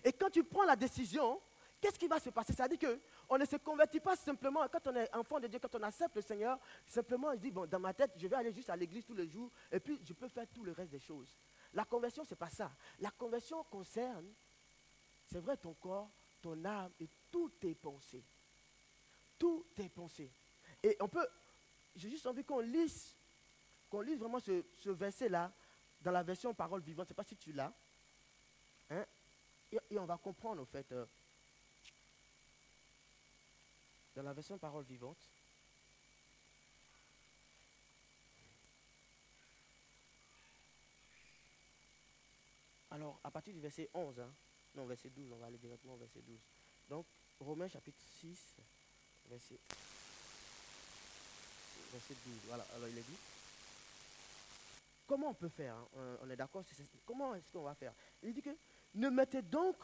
[0.03, 1.41] Et quand tu prends la décision,
[1.81, 2.53] qu'est-ce qui va se passer?
[2.53, 5.83] C'est-à-dire qu'on ne se convertit pas simplement, quand on est enfant de Dieu, quand on
[5.83, 8.77] accepte le Seigneur, simplement il dit, bon, dans ma tête, je vais aller juste à
[8.77, 11.37] l'église tous les jours, et puis je peux faire tout le reste des choses.
[11.73, 12.71] La conversion, ce n'est pas ça.
[13.01, 14.33] La conversion concerne,
[15.27, 16.11] c'est vrai, ton corps,
[16.45, 18.23] ton âme et toutes tes pensées.
[19.39, 20.31] Toutes tes pensées.
[20.83, 21.27] Et on peut,
[21.97, 23.17] j'ai juste envie qu'on lise,
[23.89, 25.51] qu'on lise vraiment ce, verset-là
[26.03, 27.07] dans la version parole vivante.
[27.07, 27.73] Je ne sais pas si tu l'as.
[28.91, 29.07] Hein?
[29.73, 30.93] Et, on va comprendre, en fait.
[30.93, 31.07] Euh,
[34.15, 35.19] dans la version parole vivante.
[42.91, 44.31] Alors, à partir du verset 11, hein,
[44.75, 46.39] non, verset 12, on va aller directement au verset 12.
[46.89, 47.07] Donc,
[47.41, 48.39] Romains chapitre 6,
[49.29, 49.59] verset,
[51.93, 52.35] verset 12.
[52.47, 53.17] Voilà, alors il est dit.
[55.07, 56.19] Comment on peut faire hein?
[56.23, 56.65] On est d'accord
[57.05, 57.93] Comment est-ce qu'on va faire?
[58.23, 58.57] Il dit que
[58.95, 59.77] ne mettez donc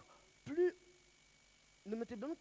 [0.45, 0.75] plus,
[1.87, 2.39] ne mettez donc,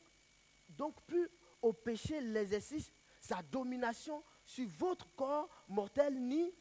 [0.70, 1.30] donc plus
[1.62, 6.54] au péché l'exercice, sa domination sur votre corps mortel, ni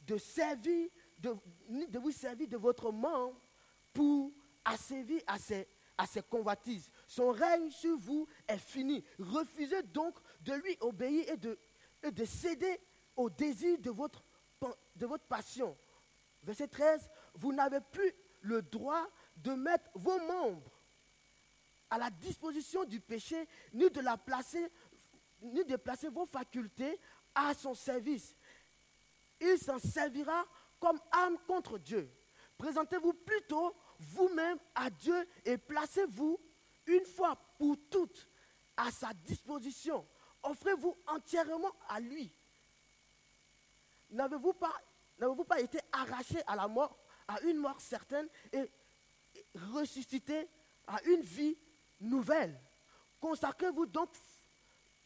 [0.00, 1.36] de servir, de,
[1.68, 3.38] ni de vous servir de votre membre
[3.92, 4.32] pour
[4.64, 5.66] asservir à ses,
[5.98, 6.90] à ses convoitises.
[7.06, 9.04] Son règne sur vous est fini.
[9.18, 11.58] Refusez donc de lui obéir et de,
[12.02, 12.80] et de céder
[13.16, 14.22] au désir de votre,
[14.96, 15.76] de votre passion.
[16.42, 20.70] Verset 13, vous n'avez plus le droit de mettre vos membres
[21.90, 24.72] à la disposition du péché, ni de la placer,
[25.42, 26.98] ni de placer vos facultés
[27.34, 28.34] à son service.
[29.40, 30.46] Il s'en servira
[30.80, 32.10] comme âme contre Dieu.
[32.56, 36.40] Présentez-vous plutôt vous-même à Dieu et placez-vous
[36.86, 38.28] une fois pour toutes
[38.76, 40.06] à sa disposition.
[40.42, 42.32] Offrez-vous entièrement à lui.
[44.10, 44.74] N'avez-vous pas,
[45.18, 48.70] n'avez-vous pas été arraché à la mort, à une mort certaine et
[49.72, 50.48] ressuscité
[50.86, 51.56] à une vie
[52.00, 52.60] nouvelle?
[53.20, 54.10] Consacrez-vous donc,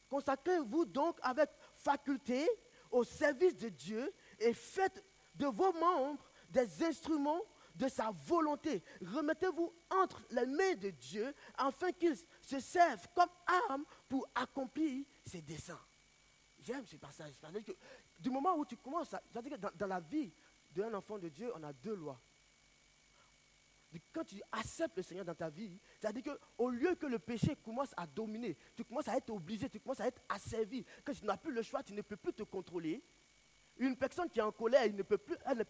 [0.09, 2.49] consacrez-vous donc avec faculté
[2.91, 5.05] au service de Dieu et faites
[5.35, 7.43] de vos membres des instruments
[7.77, 8.83] de sa volonté.
[9.03, 13.29] Remettez-vous entre les mains de Dieu afin qu'il se serve comme
[13.69, 15.81] arme pour accomplir ses desseins.
[16.61, 17.35] J'aime ce passage.
[17.65, 17.73] Que
[18.19, 20.33] du moment où tu commences, à, que dans, dans la vie
[20.71, 22.21] d'un enfant de Dieu, on a deux lois
[24.13, 27.91] quand tu acceptes le Seigneur dans ta vie, c'est-à-dire qu'au lieu que le péché commence
[27.97, 31.37] à dominer, tu commences à être obligé, tu commences à être asservi, que tu n'as
[31.37, 33.03] plus le choix, tu ne peux plus te contrôler,
[33.79, 35.19] une personne qui est en colère, elle ne, peut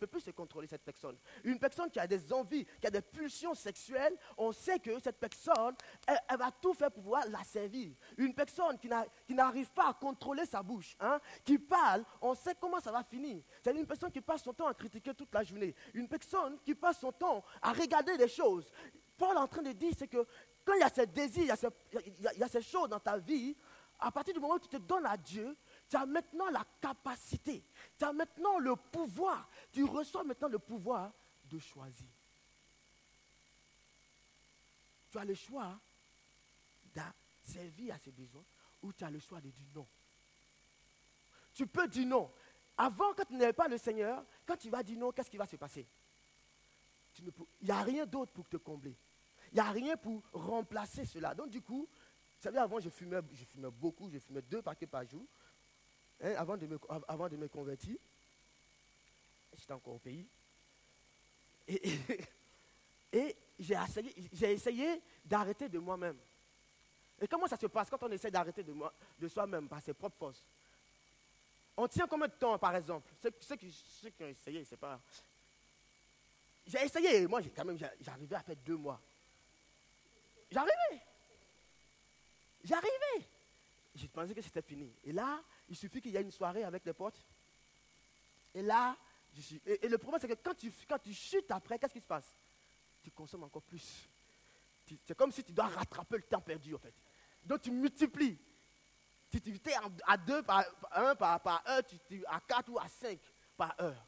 [0.07, 1.17] plus, se contrôler, cette personne.
[1.45, 5.19] Une personne qui a des envies, qui a des pulsions sexuelles, on sait que cette
[5.19, 5.75] personne,
[6.07, 7.93] elle, va tout faire pour pouvoir la servir.
[8.17, 12.81] Une personne qui n'arrive pas à contrôler sa bouche, hein, qui parle, on sait comment
[12.81, 13.43] ça va finir.
[13.63, 15.75] C'est une personne qui passe son temps à critiquer toute la journée.
[15.95, 18.71] Une personne qui passe son temps à regarder des choses.
[19.17, 20.27] Paul est en train de dire, c'est que
[20.65, 21.55] quand il y a ces désirs,
[21.93, 23.57] il y a ces choses dans ta vie,
[23.99, 25.57] à partir du moment où tu te donnes à Dieu,
[25.89, 27.63] tu as maintenant la capacité,
[27.99, 31.13] tu as maintenant le pouvoir, tu reçois maintenant le pouvoir
[31.45, 32.09] de choisir.
[35.11, 35.79] Tu as le choix
[36.95, 37.03] de
[37.43, 38.45] servir à ses besoins
[38.83, 39.87] ou tu as le choix de dire non.
[41.55, 42.31] Tu peux dire non.
[42.77, 45.47] Avant, quand tu n'avais pas le Seigneur, quand tu vas dire non, qu'est-ce qui va
[45.47, 45.87] se passer?
[47.19, 48.95] Il n'y a rien d'autre pour te combler.
[49.53, 51.35] Il n'y a rien pour remplacer cela.
[51.35, 54.87] Donc du coup, vous savez, avant, je fumais, je fumais beaucoup, je fumais deux paquets
[54.87, 55.25] par jour.
[56.23, 57.97] Hein, avant, de me, avant de me convertir,
[59.57, 60.27] j'étais encore au pays.
[63.13, 66.17] Et, j'ai essayé, d'arrêter de moi-même.
[67.21, 68.75] Et comment ça se passe quand on essaie d'arrêter de,
[69.19, 70.45] de soi-même par ses propres forces?
[71.77, 73.11] On tient combien de temps, par exemple?
[73.21, 75.01] Ceux, qui, qui, ont essayé, c'est pas.
[76.67, 79.01] J'ai essayé, moi, quand même, j'arrivais à faire deux mois.
[80.51, 81.03] J'arrivais.
[82.65, 83.29] J'arrivais.
[83.95, 84.91] Je pensais que c'était fini.
[85.05, 87.21] Et là, il suffit qu'il y ait une soirée avec les potes.
[88.55, 88.97] Et là,
[89.35, 89.63] je suis.
[89.67, 92.35] Et, le problème, c'est que quand tu, quand tu chutes après, qu'est-ce qui se passe?
[93.03, 94.09] Tu consommes encore plus.
[95.05, 96.95] C'est comme si tu dois rattraper le temps perdu, en fait.
[97.45, 98.39] Donc tu multiplies.
[99.31, 99.75] Tu es
[100.07, 103.19] à deux par un, par, par à quatre ou à cinq
[103.57, 104.07] par heure.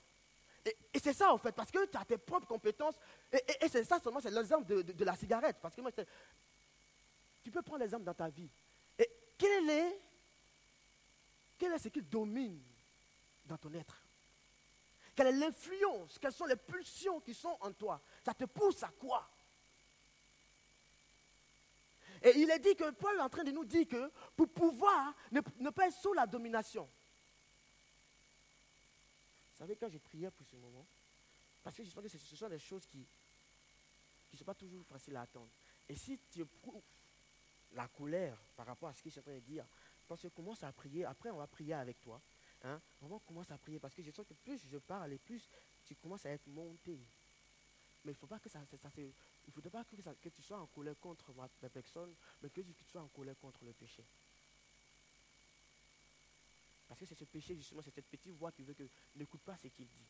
[0.64, 2.94] Et, c'est ça, en fait, parce que tu as tes propres compétences.
[3.33, 5.57] Et, c'est ça seulement, c'est l'exemple de, de, la cigarette.
[5.61, 5.90] Parce que moi,
[7.42, 8.49] tu peux prendre l'exemple dans ta vie.
[8.99, 10.01] Et quel est,
[11.59, 12.62] quel est ce qui domine
[13.44, 14.03] dans ton être?
[15.14, 16.18] Quelle est l'influence?
[16.18, 18.01] Quelles sont les pulsions qui sont en toi?
[18.25, 19.29] Ça te pousse à quoi?
[22.23, 25.14] Et il est dit que Paul est en train de nous dire que pour pouvoir
[25.31, 26.88] ne, pas être sous la domination.
[29.53, 30.87] Vous savez, quand je priais pour ce moment,
[31.62, 33.05] parce que je pense que ce sont des choses qui
[34.33, 35.51] ne sont pas toujours faciles à attendre.
[35.88, 36.83] Et si tu éprouves
[37.73, 39.64] la colère par rapport à ce que je suis en train de dire,
[40.09, 42.21] parce que commence à prier, après on va prier avec toi.
[42.64, 45.49] Hein, on commence à prier parce que je sens que plus je parle et plus
[45.85, 46.99] tu commences à être monté.
[48.05, 52.14] Mais il ne faut pas que ça, que, tu sois en colère contre ma, personne,
[52.42, 54.05] mais que, tu sois en colère contre le péché.
[56.87, 59.57] Parce que c'est ce péché, justement, c'est cette petite voix qui veut que n'écoute pas
[59.57, 60.07] ce qu'il dit.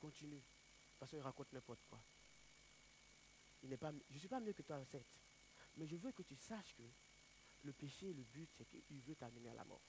[0.00, 0.42] Continue.
[0.98, 2.00] Parce qu'il raconte n'importe quoi.
[3.62, 5.06] Il pas, je ne suis pas mieux que toi, certes.
[5.76, 6.82] Mais je veux que tu saches que
[7.64, 9.80] le péché, le but, c'est qu'il veut t'amener à la mort.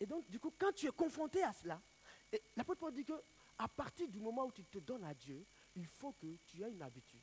[0.00, 1.80] Et donc, du coup, quand tu es confronté à cela,
[2.56, 3.12] l'apôtre Paul dit que
[3.58, 5.44] à partir du moment où tu te donnes à Dieu,
[5.76, 7.22] il faut que tu aies une habitude.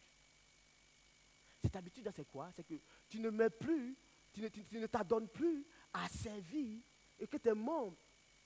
[1.61, 2.51] Cette habitude, c'est quoi?
[2.55, 2.75] C'est que
[3.09, 3.95] tu ne mets plus,
[4.33, 6.81] tu ne, t'adonnes plus à servir
[7.19, 7.97] et que tes membres,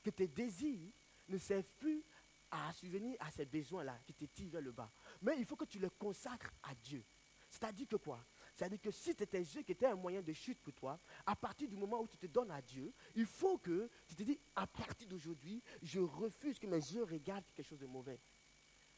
[0.04, 0.92] que tes désirs
[1.30, 2.04] ne servent plus
[2.52, 4.92] à subvenir à ces besoins-là qui te tirent vers le bas.
[5.22, 7.04] Mais il faut que tu les consacres à Dieu.
[7.50, 8.24] C'est-à-dire que quoi?
[8.56, 11.68] C'est-à-dire que si c'était Dieu qui était un moyen de chute pour toi, à partir
[11.68, 14.66] du moment où tu te donnes à Dieu, il faut que tu te dis, à
[14.66, 18.18] partir d'aujourd'hui, je refuse que mes yeux regardent quelque chose de mauvais.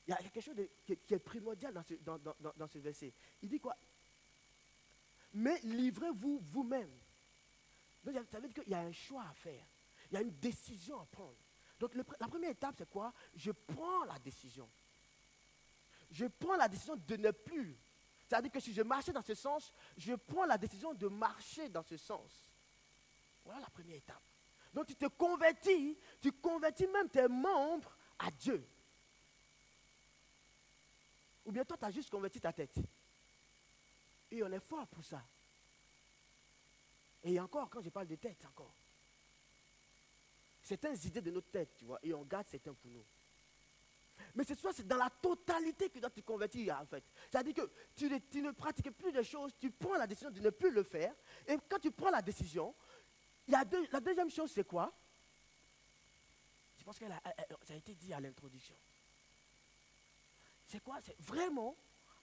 [0.07, 3.11] Il y a quelque chose qui, est primordial dans ce, verset.
[3.41, 3.75] Il dit quoi?
[5.33, 6.91] Mais livrez-vous vous-même.
[8.03, 9.65] Donc ça veut dire qu'il y a un choix à faire.
[10.11, 11.35] Il y a une décision à prendre.
[11.79, 13.11] Donc la première étape, c'est quoi?
[13.35, 14.69] Je prends la décision.
[16.11, 17.75] Je prends la décision de ne plus
[18.27, 21.83] c'est-à-dire que si je marchais dans ce sens, je prends la décision de marcher dans
[21.83, 22.29] ce sens.
[23.45, 24.21] Voilà la première étape.
[24.73, 28.67] Donc tu te convertis, tu convertis même tes membres à Dieu.
[31.45, 32.75] Ou bien toi, tu as juste converti ta tête.
[34.29, 35.23] Et on est fort pour ça.
[37.23, 38.73] Et encore, quand je parle de tête, encore.
[40.61, 43.05] Certaines idées de notre tête, tu vois, et on garde certains pour nous.
[44.35, 47.03] Mais c'est soit c'est dans la totalité que tu dois te convertir, en fait.
[47.29, 50.71] C'est-à-dire que tu ne, pratiques plus des choses, tu prends la décision de ne plus
[50.71, 51.13] le faire.
[51.47, 52.73] Et quand tu prends la décision,
[53.47, 54.93] il y a la deuxième chose, c'est quoi?
[56.77, 58.75] Je pense que ça a été dit à l'introduction.
[60.67, 60.99] C'est quoi?
[61.01, 61.75] C'est vraiment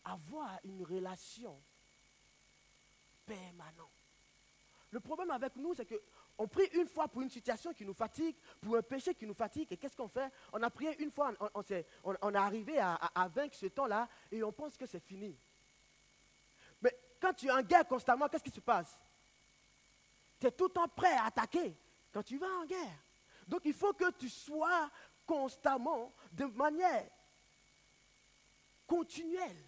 [0.04, 1.60] avoir une relation
[3.24, 3.90] permanente.
[4.90, 6.00] Le problème avec nous, c'est que
[6.36, 9.34] on prie une fois pour une situation qui nous fatigue, pour un péché qui nous
[9.34, 10.30] fatigue, et qu'est-ce qu'on fait?
[10.52, 14.76] On a prié une fois, on, est, arrivé à, vaincre ce temps-là, et on pense
[14.76, 15.36] que c'est fini.
[16.82, 19.00] Mais quand tu es en guerre constamment, qu'est-ce qui se passe?
[20.40, 21.76] Tu es tout le temps prêt à attaquer
[22.12, 22.98] quand tu vas en guerre.
[23.46, 24.90] Donc il faut que tu sois
[25.24, 27.08] constamment, de manière
[28.86, 29.64] continuelle,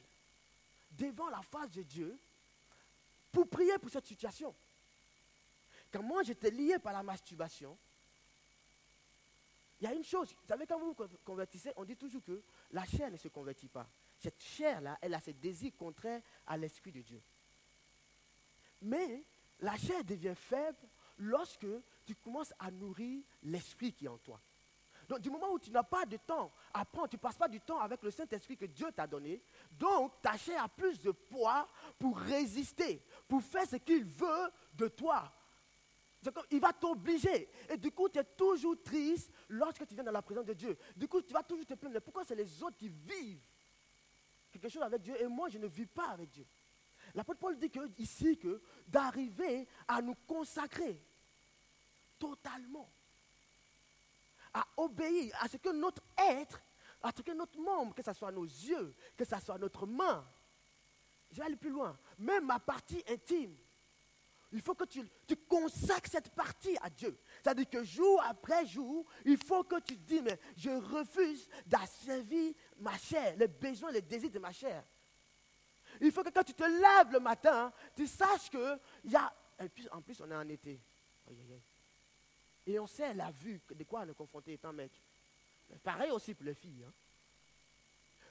[0.90, 2.18] devant la face de Dieu,
[3.31, 4.55] pour prier pour cette situation.
[5.96, 7.78] Quand moi j'étais lié par la masturbation,
[9.80, 12.42] il y a une chose, vous savez, quand vous vous convertissez, on dit toujours que
[12.70, 13.88] la chair ne se convertit pas.
[14.18, 17.22] Cette chair-là, elle a ses désirs contraires à l'Esprit de Dieu.
[18.82, 19.24] Mais
[19.61, 21.66] la chair devient faible lorsque
[22.04, 24.38] tu commences à nourrir l'Esprit qui est en toi.
[25.09, 27.48] Donc, du moment où tu n'as pas de temps à prendre, tu ne passes pas
[27.48, 31.12] du temps avec le Saint-Esprit que Dieu t'a donné, donc ta chair a plus de
[31.12, 31.66] poids
[31.98, 35.32] pour résister, pour faire ce qu'il veut de toi
[36.50, 37.48] il va t'obliger.
[37.68, 40.76] Et du coup, tu es toujours triste lorsque tu viens dans la présence de Dieu.
[40.96, 42.00] Du coup, tu vas toujours te plaindre.
[42.00, 43.46] Pourquoi c'est les autres qui vivent
[44.52, 46.46] quelque chose avec Dieu et moi, je ne vis pas avec Dieu?
[47.14, 51.02] L'apôtre Paul dit que, ici que d'arriver à nous consacrer
[52.18, 52.90] totalement,
[54.52, 56.60] à obéir à ce que notre être,
[57.02, 60.26] à ce que notre membre, que ce soit nos yeux, que ce soit notre main,
[61.30, 63.56] je vais aller plus loin, même ma partie intime,
[64.57, 65.07] il faut que tu,
[65.47, 67.19] consacres cette partie à Dieu.
[67.42, 72.55] C'est-à-dire que jour après jour, il faut que tu te dis, mais je refuse d'asservir
[72.79, 74.83] ma chair, les besoins, les désirs de ma chair.
[76.01, 79.31] Il faut que quand tu te lèves le matin, tu saches que il y a...
[79.92, 80.81] En plus, on est en été.
[82.66, 85.03] Et on sait la vue de quoi on est confronté étant mec.
[85.83, 86.85] pareil aussi pour les filles.
[86.88, 86.92] Hein.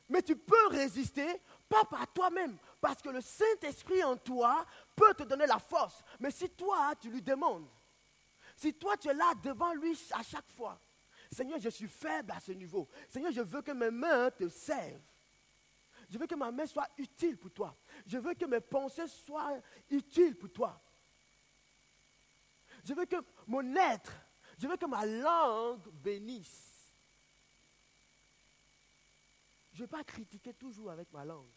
[0.08, 4.65] Mais tu peux résister, pas par toi-même, parce que le Saint-Esprit en toi
[4.96, 6.04] peut te donner la force.
[6.20, 7.68] Mais si toi, tu lui demandes,
[8.56, 10.80] si toi, tu es là devant lui à chaque fois,
[11.32, 12.88] Seigneur, je suis faible à ce niveau.
[13.10, 15.02] Seigneur, je veux que mes mains te servent.
[16.10, 17.76] Je veux que ma main soit utile pour toi.
[18.06, 20.82] Je veux que mes pensées soient utiles pour toi.
[22.84, 23.15] Je veux que
[23.48, 24.13] mon être,
[24.60, 26.75] je veux que ma langue bénisse.
[29.76, 31.52] Je ne vais pas critiquer toujours avec ma langue.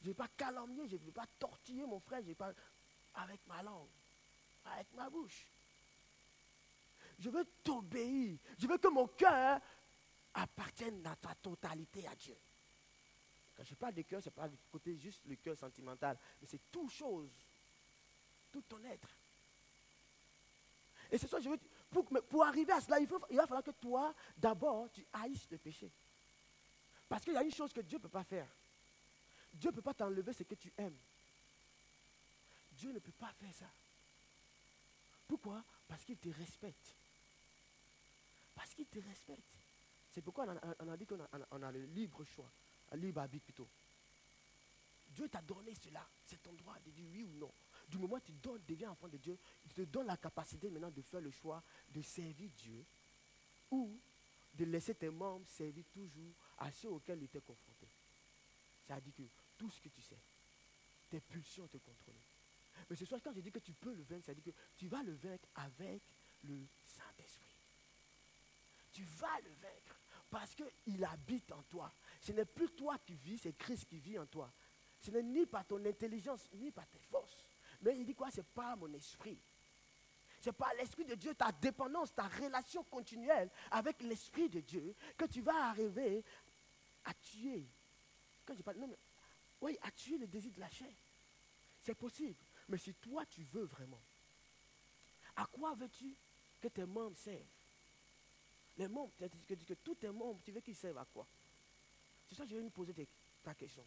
[0.00, 2.52] Je ne vais pas calomnier, je ne vais pas tortiller mon frère, je vais pas
[3.14, 3.88] avec ma langue,
[4.66, 5.48] avec ma bouche.
[7.18, 8.38] Je veux t'obéir.
[8.56, 9.60] Je veux que mon cœur
[10.32, 12.38] appartienne à ta totalité à Dieu.
[13.56, 16.46] Quand je parle de cœur, ce n'est pas du côté juste le cœur sentimental, mais
[16.48, 17.32] c'est toute chose,
[18.52, 19.08] tout ton être.
[21.10, 21.58] Et c'est ça, je veux,
[21.90, 25.58] pour, pour arriver à cela, il, il va falloir que toi, d'abord, tu haïsses le
[25.58, 25.90] péché.
[27.08, 28.48] Parce qu'il y a une chose que Dieu ne peut pas faire.
[29.52, 30.96] Dieu ne peut pas t'enlever ce que tu aimes.
[32.72, 33.66] Dieu ne peut pas faire ça.
[35.26, 35.64] Pourquoi?
[35.88, 36.94] Parce qu'il te respecte.
[38.54, 39.56] Parce qu'il te respecte.
[40.12, 40.46] C'est pourquoi
[40.80, 41.20] on a, dit qu'on
[41.62, 42.50] a, le libre choix,
[42.92, 43.68] un libre habit plutôt.
[45.10, 46.06] Dieu t'a donné cela.
[46.26, 47.52] C'est ton droit de dire oui ou non.
[47.88, 48.32] Du moment où tu
[48.66, 52.02] deviens enfant de Dieu, il te donne la capacité maintenant de faire le choix de
[52.02, 52.84] servir Dieu
[53.70, 53.98] ou
[54.58, 57.88] de laisser tes membres servir toujours à ceux auxquels ils étaient confrontés.
[58.82, 59.22] Ça dit que
[59.56, 60.18] tout ce que tu sais,
[61.08, 62.14] tes pulsions te contrôlent.
[62.90, 64.88] Mais ce soir, quand je dis que tu peux le vaincre, ça dit que tu
[64.88, 66.02] vas le vaincre avec
[66.42, 67.56] le Saint-Esprit.
[68.92, 71.92] Tu vas le vaincre parce qu'il habite en toi.
[72.20, 74.52] Ce n'est plus toi qui vis, c'est Christ qui vit en toi.
[75.00, 77.48] Ce n'est ni par ton intelligence, ni par tes forces.
[77.82, 78.30] Mais il dit quoi?
[78.30, 79.38] C'est pas mon esprit.
[80.40, 85.24] C'est par l'Esprit de Dieu, ta dépendance, ta relation continuelle avec l'Esprit de Dieu, que
[85.24, 86.24] tu vas arriver
[87.04, 87.66] à tuer.
[88.46, 88.98] Quand je parle, non, mais,
[89.60, 90.92] oui, à tuer le désir de la chair.
[91.82, 92.36] C'est possible.
[92.68, 94.00] Mais si toi, tu veux vraiment,
[95.36, 96.14] à quoi veux-tu
[96.60, 97.42] que tes membres servent?
[98.76, 101.26] Les membres, tu que, que tous tes membres, tu veux qu'ils servent à quoi?
[102.28, 102.94] C'est ça que je vais me poser
[103.42, 103.84] ta question.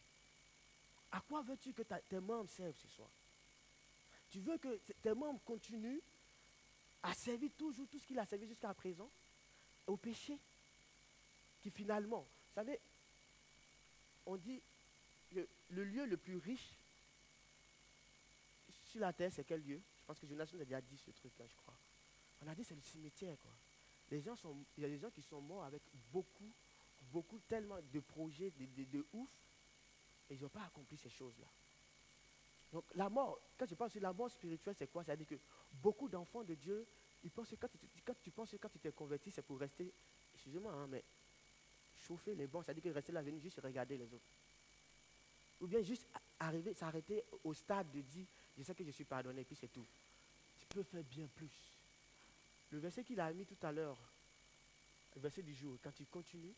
[1.12, 3.10] À quoi veux-tu que tes membres servent ce soir
[4.30, 6.02] Tu veux que tes membres continuent
[7.04, 9.10] a servi toujours tout ce qu'il a servi jusqu'à présent
[9.88, 10.38] au péché.
[11.62, 12.80] Qui finalement, vous savez,
[14.26, 14.62] on dit
[15.30, 16.70] que le lieu le plus riche
[18.90, 19.80] sur la terre, c'est quel lieu?
[20.00, 21.76] Je pense que Jonas nous a déjà dit ce truc-là, je crois.
[22.42, 23.52] On a dit c'est le cimetière, quoi.
[24.10, 26.52] Les gens sont, il y a des gens qui sont morts avec beaucoup,
[27.14, 29.30] beaucoup, tellement de projets de, de ouf,
[30.30, 31.48] et ils n'ont pas accompli ces choses-là.
[32.71, 35.03] Donc la mort, quand parle de la mort spirituelle, c'est quoi?
[35.03, 35.36] C'est-à-dire que
[35.71, 36.88] beaucoup d'enfants de Dieu,
[37.23, 37.67] ils pensent que quand
[38.23, 39.93] tu, penses que quand tu t'es converti, c'est pour rester,
[40.34, 41.03] excusez-moi, hein, mais
[41.99, 44.31] chauffer les bancs, c'est-à-dire que rester là, venir juste regarder les autres.
[45.60, 46.07] Ou bien juste
[46.39, 48.25] arriver, s'arrêter au stade de dire,
[48.57, 49.86] je sais que je suis pardonné, puis c'est tout.
[50.57, 51.77] Tu peux faire bien plus.
[52.71, 53.97] Le verset qu'il a mis tout à l'heure,
[55.15, 56.55] le verset du jour, quand tu continues,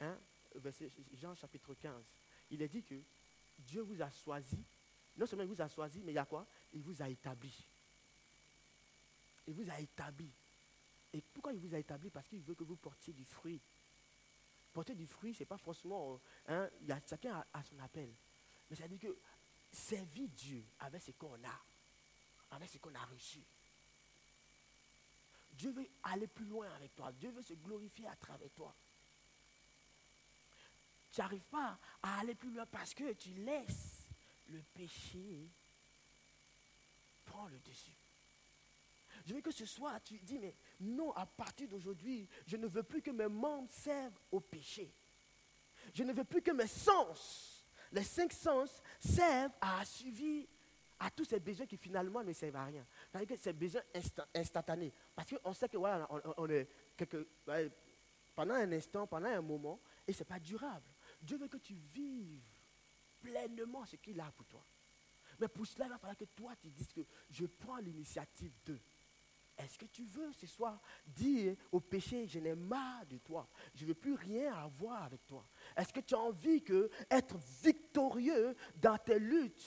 [0.00, 0.18] hein,
[0.56, 2.04] verset, Jean chapitre 15,
[2.50, 3.00] il est dit que
[3.58, 4.58] Dieu vous a choisi
[5.16, 6.46] non seulement il vous a choisi, mais il y a quoi?
[6.72, 7.52] Il vous a établi.
[9.46, 10.30] Il vous a établi.
[11.12, 12.10] Et pourquoi il vous a établi?
[12.10, 13.60] Parce qu'il veut que vous portiez du fruit.
[14.72, 16.18] Porter du fruit, ce n'est pas forcément.
[16.48, 18.10] Hein, il y a, chacun a, son appel.
[18.70, 19.18] Mais ça dit que
[19.70, 21.60] servir Dieu avec ce qu'on a,
[22.52, 23.42] avec ce qu'on a reçu.
[25.52, 27.12] Dieu veut aller plus loin avec toi.
[27.12, 28.74] Dieu veut se glorifier à travers toi.
[31.12, 34.01] Tu n'arrives pas à aller plus loin parce que tu laisses
[34.46, 35.50] le péché
[37.24, 37.96] prend le dessus.
[39.24, 42.82] Je veux que ce soir, tu dis, mais non, à partir d'aujourd'hui, je ne veux
[42.82, 44.92] plus que mes membres servent au péché.
[45.94, 50.46] Je ne veux plus que mes sens, les cinq sens, servent à assuivir
[50.98, 52.86] à tous ces besoins qui finalement ne servent à rien.
[53.12, 53.82] cest que c'est besoins
[54.34, 54.92] instantanés.
[55.14, 56.68] Parce qu'on sait que voilà, on, est
[58.34, 60.86] pendant un instant, pendant un moment, et ce n'est pas durable.
[61.20, 62.61] Dieu veut que tu vives
[63.22, 64.64] pleinement ce qu'il a pour toi.
[65.38, 67.00] Mais pour cela, il va falloir que toi, tu dises que
[67.30, 68.78] je prends l'initiative de.
[69.56, 73.82] Est-ce que tu veux ce soir dire au péché, je n'ai marre de toi, je
[73.82, 75.46] ne veux plus rien avoir avec toi?
[75.76, 79.64] Est-ce que tu as envie que être victorieux dans tes luttes?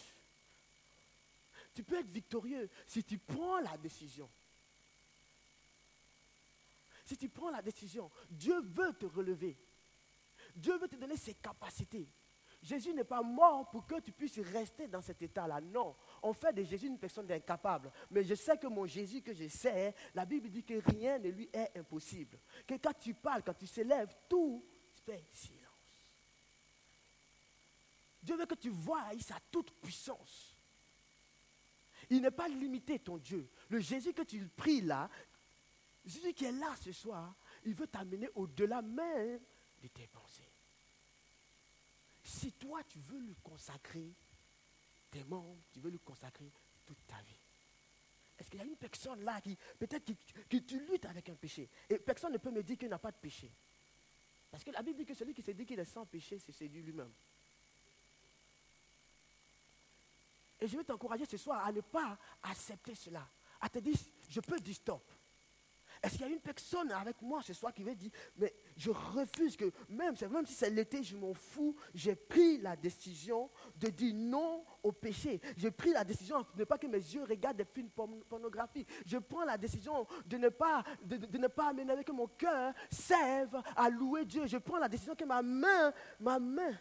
[1.74, 4.30] Tu peux être victorieux si tu prends la décision.
[7.06, 9.56] Si tu prends la décision, Dieu veut te relever.
[10.56, 12.08] Dieu veut te donner ses capacités.
[12.66, 15.62] Jésus n'est pas mort pour que tu puisses rester dans cet état-là.
[15.62, 15.96] Non.
[16.24, 17.92] on fait de Jésus une personne incapable.
[18.10, 21.30] Mais je sais que mon Jésus que je sais, la Bible dit que rien ne
[21.30, 22.40] lui est impossible.
[22.66, 24.66] Que quand tu parles, quand tu s'élèves, tout
[25.04, 25.62] fait silence.
[28.24, 30.58] Dieu veut que tu vois sa toute puissance.
[32.10, 33.48] Il n'est pas limité, ton Dieu.
[33.70, 35.08] Le Jésus que tu pries là,
[36.04, 39.40] Jésus qui est là ce soir, il veut t'amener au-delà même
[39.84, 40.55] de tes pensées.
[42.26, 44.12] Si toi, tu veux lui consacrer
[45.12, 46.52] tes membres, tu veux lui consacrer
[46.84, 47.40] toute ta vie.
[48.40, 50.12] Est-ce qu'il y a une personne là qui, peut-être,
[50.50, 53.12] qui, tu luttes avec un péché Et personne ne peut me dire qu'il n'a pas
[53.12, 53.52] de péché?
[54.50, 56.52] Parce que la Bible dit que celui qui se dit qu'il est sans péché, c'est
[56.52, 57.14] séduit lui-même.
[60.60, 63.30] Et je veux t'encourager ce soir à ne pas accepter cela.
[63.62, 63.94] À te dire,
[64.28, 64.78] je peux dire.
[66.02, 68.92] Est-ce qu'il y a une personne avec moi ce soir qui veut dire, mais je
[68.92, 73.88] refuse que, même, même si c'est l'été, je m'en fous, j'ai pris la décision de
[73.90, 75.42] dire non au péché.
[75.58, 78.88] J'ai pris la décision de ne pas que mes yeux regardent des films pornographiques.
[79.06, 83.90] Je prends la décision de ne pas, de, ne pas que mon cœur serve à
[83.90, 84.46] louer Dieu.
[84.46, 86.78] Je prends la décision que ma main, ma main,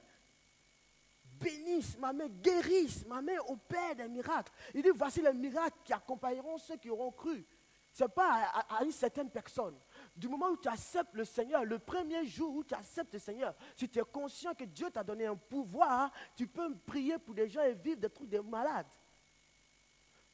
[1.39, 4.53] bénisse, ma main guérisse, ma main opère des miracles.
[4.75, 7.47] Il dit, voici les miracles qui accompagneront ceux qui auront cru.
[7.95, 9.79] Ce n'est pas à, une certaine personne.
[10.17, 13.55] Du moment où tu acceptes le Seigneur, le premier jour où tu acceptes le Seigneur,
[13.77, 17.49] si tu es conscient que Dieu t'a donné un pouvoir, tu peux prier pour des
[17.49, 18.89] gens et vivre des trucs de malades.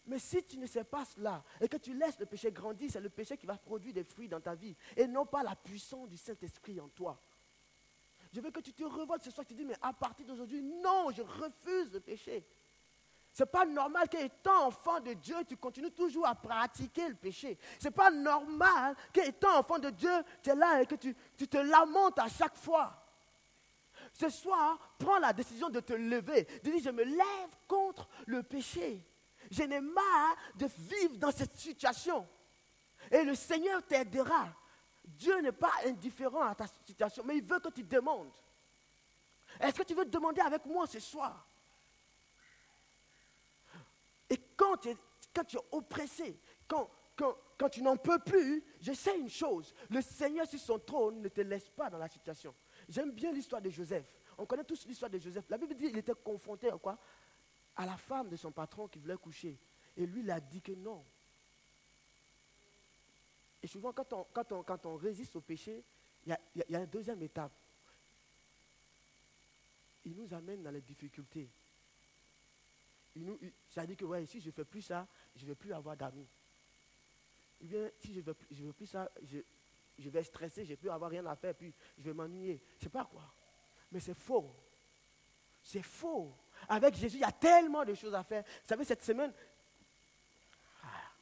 [0.07, 2.99] Mais si tu ne sais pas cela et que tu laisses le péché grandir, c'est
[2.99, 6.09] le péché qui va produire des fruits dans ta vie et non pas la puissance
[6.09, 7.21] du Saint-Esprit en toi.
[8.33, 11.11] Je veux que tu te revoies ce soir, tu dis, mais à partir d'aujourd'hui, non,
[11.15, 12.47] je refuse le péché.
[13.39, 17.59] N'est pas normal qu'étant enfant de Dieu, tu continues toujours à pratiquer le péché.
[17.79, 20.11] Ce n'est pas normal qu'étant enfant de Dieu,
[20.43, 22.93] tu es là et que tu, te lamentes à chaque fois.
[24.13, 28.43] Ce soir, prends la décision de te lever, de dire, je me lève contre le
[28.43, 29.07] péché.
[29.51, 32.27] Je n'ai marre de vivre dans cette situation.
[33.11, 34.49] Et le Seigneur t'aidera.
[35.05, 38.33] Dieu n'est pas indifférent à ta situation, mais il veut que tu demandes.
[39.59, 41.47] Est-ce que tu veux demander avec moi ce soir?
[44.31, 44.97] Et quand tu es,
[45.35, 49.75] quand tu es oppressé, quand, quand, quand tu n'en peux plus, je sais une chose,
[49.91, 52.55] le Seigneur sur son trône ne te laisse pas dans la situation.
[52.89, 54.17] J'aime bien l'histoire de Joseph.
[54.39, 55.45] On connaît tous l'histoire de Joseph.
[55.51, 56.97] La Bible dit qu'il était confronté à quoi?
[57.77, 59.59] À la femme de son patron qui voulait coucher.
[59.97, 61.05] Et lui, il a dit que non.
[63.63, 65.85] Et souvent, quand on, quand on, quand on résiste au péché,
[66.25, 67.53] il y, y a, une deuxième étape.
[70.05, 71.51] Il nous amène dans les difficultés
[73.69, 75.97] ça dit que ouais, si je ne fais plus ça, je ne vais plus avoir
[75.97, 76.29] d'amis.
[77.61, 81.25] Bien si je ne veux, plus ça, je, vais stresser, je ne plus avoir rien
[81.27, 82.61] à faire, puis je vais m'ennuyer.
[82.73, 83.33] Je ne sais pas quoi.
[83.93, 84.51] Mais c'est faux.
[85.63, 86.35] C'est faux.
[86.69, 88.43] Avec Jésus, il y a tellement de choses à faire.
[88.43, 89.33] Vous savez, cette semaine,
[90.85, 91.13] ah,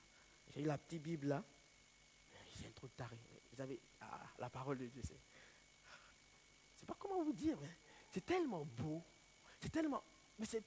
[0.49, 1.43] j'ai eu la petite Bible là.
[2.57, 3.19] J'ai un truc taré.
[3.53, 5.03] Vous avez ah, la parole de Dieu.
[5.05, 5.19] Je ne
[6.77, 7.59] sais pas comment vous dire.
[8.11, 9.03] C'est tellement beau.
[9.61, 10.03] C'est tellement.
[10.39, 10.63] Mais c'est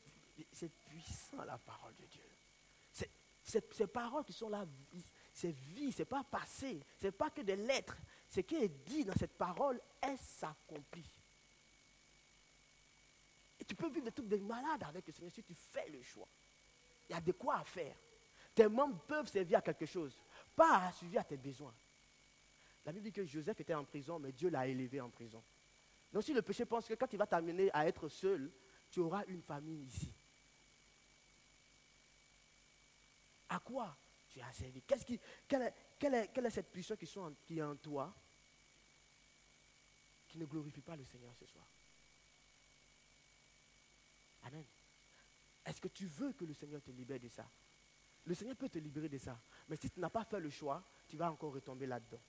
[0.51, 2.23] c'est puissant la parole de Dieu.
[3.43, 4.65] ces paroles qui sont là,
[5.33, 7.97] c'est vie, c'est pas passé, c'est pas que des lettres.
[8.29, 11.09] Ce qui est dit dans cette parole est s'accomplit.
[13.59, 16.01] Et tu peux vivre des trucs de malade avec le Seigneur si tu fais le
[16.01, 16.27] choix.
[17.09, 17.95] Il y a de quoi à faire.
[18.55, 20.19] Tes membres peuvent servir à quelque chose,
[20.55, 21.73] pas à suivre à tes besoins.
[22.85, 25.43] La Bible dit que Joseph était en prison, mais Dieu l'a élevé en prison.
[26.11, 28.51] Donc si le péché pense que quand il va t'amener à être seul,
[28.89, 30.11] tu auras une famille ici.
[33.51, 33.95] À quoi
[34.29, 34.81] tu as servi?
[34.81, 37.07] Quelle, est, cette puissance qui,
[37.45, 38.13] qui est en toi
[40.29, 41.65] qui ne glorifie pas le Seigneur ce soir?
[44.43, 44.63] Amen.
[45.65, 47.45] Est-ce que tu veux que le Seigneur te libère de ça?
[48.25, 49.37] Le Seigneur peut te libérer de ça.
[49.67, 52.21] Mais si tu n'as pas fait le choix, tu vas encore retomber là-dedans.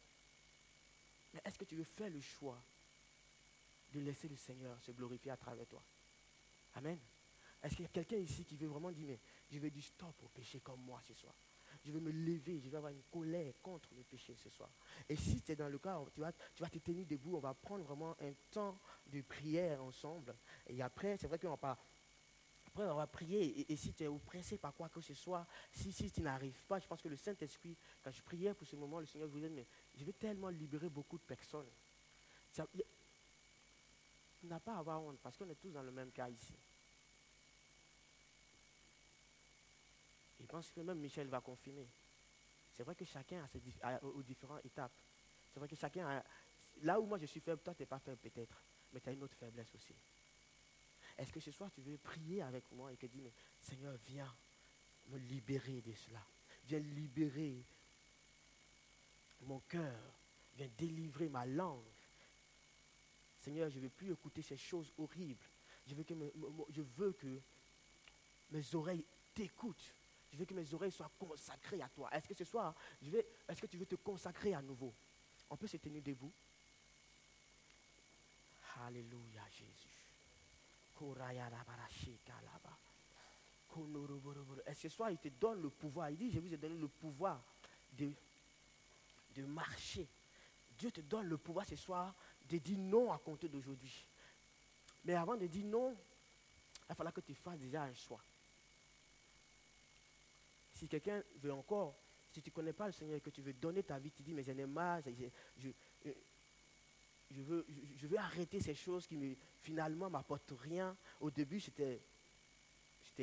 [1.32, 2.60] Mais est-ce que tu veux faire le choix
[3.92, 5.82] de laisser le Seigneur se glorifier à travers toi?
[6.74, 6.98] Amen.
[7.62, 9.20] Est-ce qu'il y a quelqu'un ici qui veut vraiment dire, mais
[9.52, 11.34] je vais dire stop au péché comme moi ce soir.
[11.84, 14.70] Je vais me lever, je vais avoir une colère contre le péché ce soir.
[15.08, 17.40] Et si tu es dans le cas, tu vas, tu vas te tenir debout, on
[17.40, 20.34] va prendre vraiment un temps de prière ensemble.
[20.66, 21.78] Et après, c'est vrai qu'on va.
[22.66, 23.70] Après, on va prier.
[23.70, 26.78] Et, si tu es oppressé par quoi que ce soit, si, si tu n'arrives pas,
[26.78, 29.50] je pense que le Saint-Esprit, quand je priais pour ce moment, le Seigneur vous dit,
[29.50, 31.68] mais je vais tellement libérer beaucoup de personnes.
[32.54, 32.62] Tu
[34.44, 36.54] n'as pas à avoir honte parce qu'on est tous dans le même cas ici.
[40.42, 41.88] Je pense que même Michel va confirmer.
[42.72, 43.62] C'est vrai que chacun a ses
[44.02, 44.92] aux différentes étapes.
[45.52, 46.24] C'est vrai que chacun a.
[46.82, 48.60] Là où moi je suis faible, toi tu n'es pas faible peut-être,
[48.92, 49.94] mais tu as une autre faiblesse aussi.
[51.16, 54.34] Est-ce que ce soir tu veux prier avec moi et te dire, mais Seigneur, viens,
[55.08, 56.24] me libérer de cela.
[56.64, 57.62] Viens libérer
[59.42, 60.00] mon cœur.
[60.56, 61.84] Viens délivrer ma langue.
[63.38, 65.46] Seigneur, je ne veux plus écouter ces choses horribles.
[65.86, 66.14] Je veux que,
[66.70, 67.40] je veux que
[68.50, 69.94] mes oreilles t'écoutent.
[70.32, 72.08] Je veux que mes oreilles soient consacrées à toi.
[72.12, 74.92] Est-ce que ce soir, est-ce que tu veux te consacrer à nouveau?
[75.50, 76.32] On peut se tenir debout.
[78.86, 79.92] Alléluia, Jésus.
[84.66, 86.10] Est-ce que ce soir, il te donne le pouvoir?
[86.10, 87.42] Il dit, je vous ai donné le pouvoir
[87.92, 88.10] de,
[89.34, 90.08] de marcher.
[90.78, 92.14] Dieu te donne le pouvoir ce soir
[92.48, 94.06] de dire non à compter d'aujourd'hui.
[95.04, 95.96] Mais avant de dire non,
[96.88, 98.20] il va que tu fasses déjà un choix.
[100.82, 101.94] Si quelqu'un veut encore,
[102.32, 104.24] si tu ne connais pas le Seigneur et que tu veux donner ta vie, tu
[104.24, 105.00] dis, mais j'en ai marre,
[105.56, 105.68] je,
[107.40, 107.64] veux,
[108.00, 110.96] je, veux arrêter ces choses qui me, finalement m'apportent rien.
[111.20, 112.00] Au début, c'était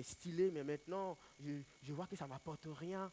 [0.01, 3.11] stylé, mais maintenant, je, vois que ça ne m'apporte rien.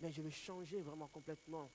[0.00, 1.70] Mais je veux changer vraiment complètement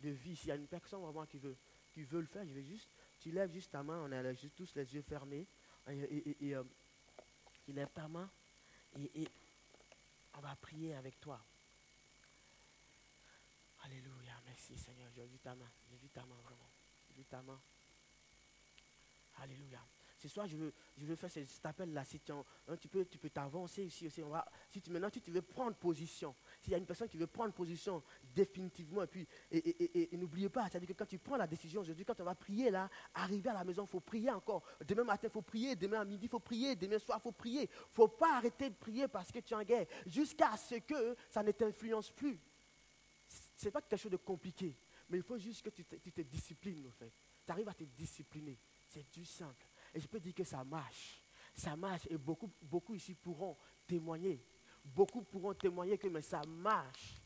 [0.00, 0.34] de vie.
[0.34, 1.56] S'il y a une personne vraiment qui veut,
[1.92, 2.90] qui veut le faire, je vais juste,
[3.20, 5.46] tu lèves juste ta main, on a juste tous les yeux fermés.
[5.88, 6.64] Et, euh,
[7.64, 8.28] tu lèves ta main
[9.14, 9.28] et
[10.36, 11.40] on va prier avec toi.
[13.82, 14.34] Alléluia.
[14.44, 15.10] Merci Seigneur.
[15.14, 15.70] J'ai vu ta main.
[15.88, 16.70] J'ai vu ta main vraiment.
[17.08, 17.60] J'ai vu ta main.
[19.38, 19.80] Alléluia.
[20.18, 22.04] Ce soir, je veux, je veux faire cet appel-là.
[22.04, 22.32] Si tu,
[22.80, 24.22] tu peux tu peux t'avancer ici aussi.
[24.70, 26.34] Si tu, maintenant, tu, veux prendre position.
[26.62, 28.02] S'il y a une personne qui veut prendre position
[28.34, 32.18] définitivement, et puis et, n'oubliez pas, c'est-à-dire que quand tu prends la décision aujourd'hui, quand
[32.20, 34.62] on va prier là, arriver à la maison, il faut prier encore.
[34.86, 35.76] Demain matin, il faut prier.
[35.76, 36.74] Demain à midi, il faut prier.
[36.76, 37.62] Demain soir, il faut prier.
[37.62, 40.76] Il ne faut pas arrêter de prier parce que tu es en guerre, jusqu'à ce
[40.76, 42.40] que ça ne t'influence plus.
[43.56, 44.78] Ce n'est pas quelque chose de compliqué,
[45.10, 47.12] mais il faut juste que tu te, tu te disciplines, en fait.
[47.44, 48.58] Tu arrives à te discipliner.
[48.88, 49.66] C'est du simple.
[49.96, 51.22] Et je peux dire que ça marche.
[51.54, 54.44] Ça marche et beaucoup, beaucoup ici pourront témoigner.
[54.84, 57.22] Beaucoup pourront témoigner que mais ça marche.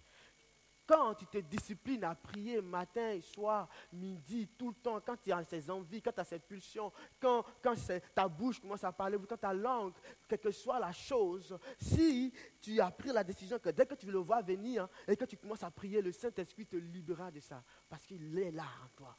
[0.86, 5.42] Quand tu te disciplines à prier matin soir, midi, tout le temps, quand tu as
[5.42, 7.74] ces envies, quand tu as cette pulsion, quand, quand
[8.14, 9.92] ta bouche commence à parler, quand ta langue,
[10.28, 14.06] quelle que soit la chose, si tu as pris la décision que dès que tu
[14.06, 17.64] le vois venir et que tu commences à prier, le Saint-Esprit te libérera de ça
[17.88, 19.16] parce qu'il est là en toi.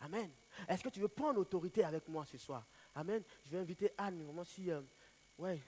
[0.00, 0.30] Amen.
[0.68, 2.66] Est-ce que tu veux prendre autorité avec moi ce soir?
[2.94, 3.22] Amen.
[3.44, 4.70] Je vais inviter Anne, vraiment si...
[4.70, 4.80] Euh,
[5.38, 5.60] ouais,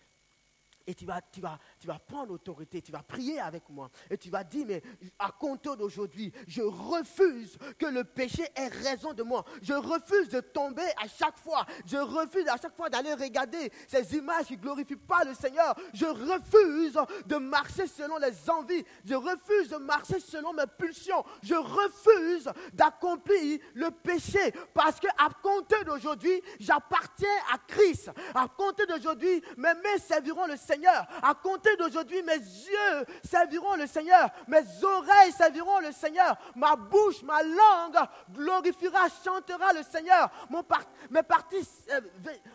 [0.91, 3.91] et tu vas, tu, vas, tu vas prendre autorité, tu vas prier avec moi.
[4.11, 4.82] Et tu vas dire, mais
[5.20, 9.45] à compter d'aujourd'hui, je refuse que le péché ait raison de moi.
[9.62, 11.64] Je refuse de tomber à chaque fois.
[11.86, 15.76] Je refuse à chaque fois d'aller regarder ces images qui ne glorifient pas le Seigneur.
[15.95, 18.84] Je refuse de marcher selon les envies.
[19.05, 21.24] Je refuse de marcher selon mes pulsions.
[21.41, 24.53] Je refuse d'accomplir le péché.
[24.74, 28.11] Parce qu'à compter d'aujourd'hui, j'appartiens à Christ.
[28.34, 30.80] À compter d'aujourd'hui, mes mains serviront le Seigneur.
[30.87, 34.31] À compter d'aujourd'hui, mes yeux serviront le Seigneur.
[34.47, 36.37] Mes oreilles serviront le Seigneur.
[36.55, 40.31] Ma bouche, ma langue glorifiera, chantera le Seigneur.
[40.49, 40.64] Mon
[41.11, 42.01] mes, parties, euh,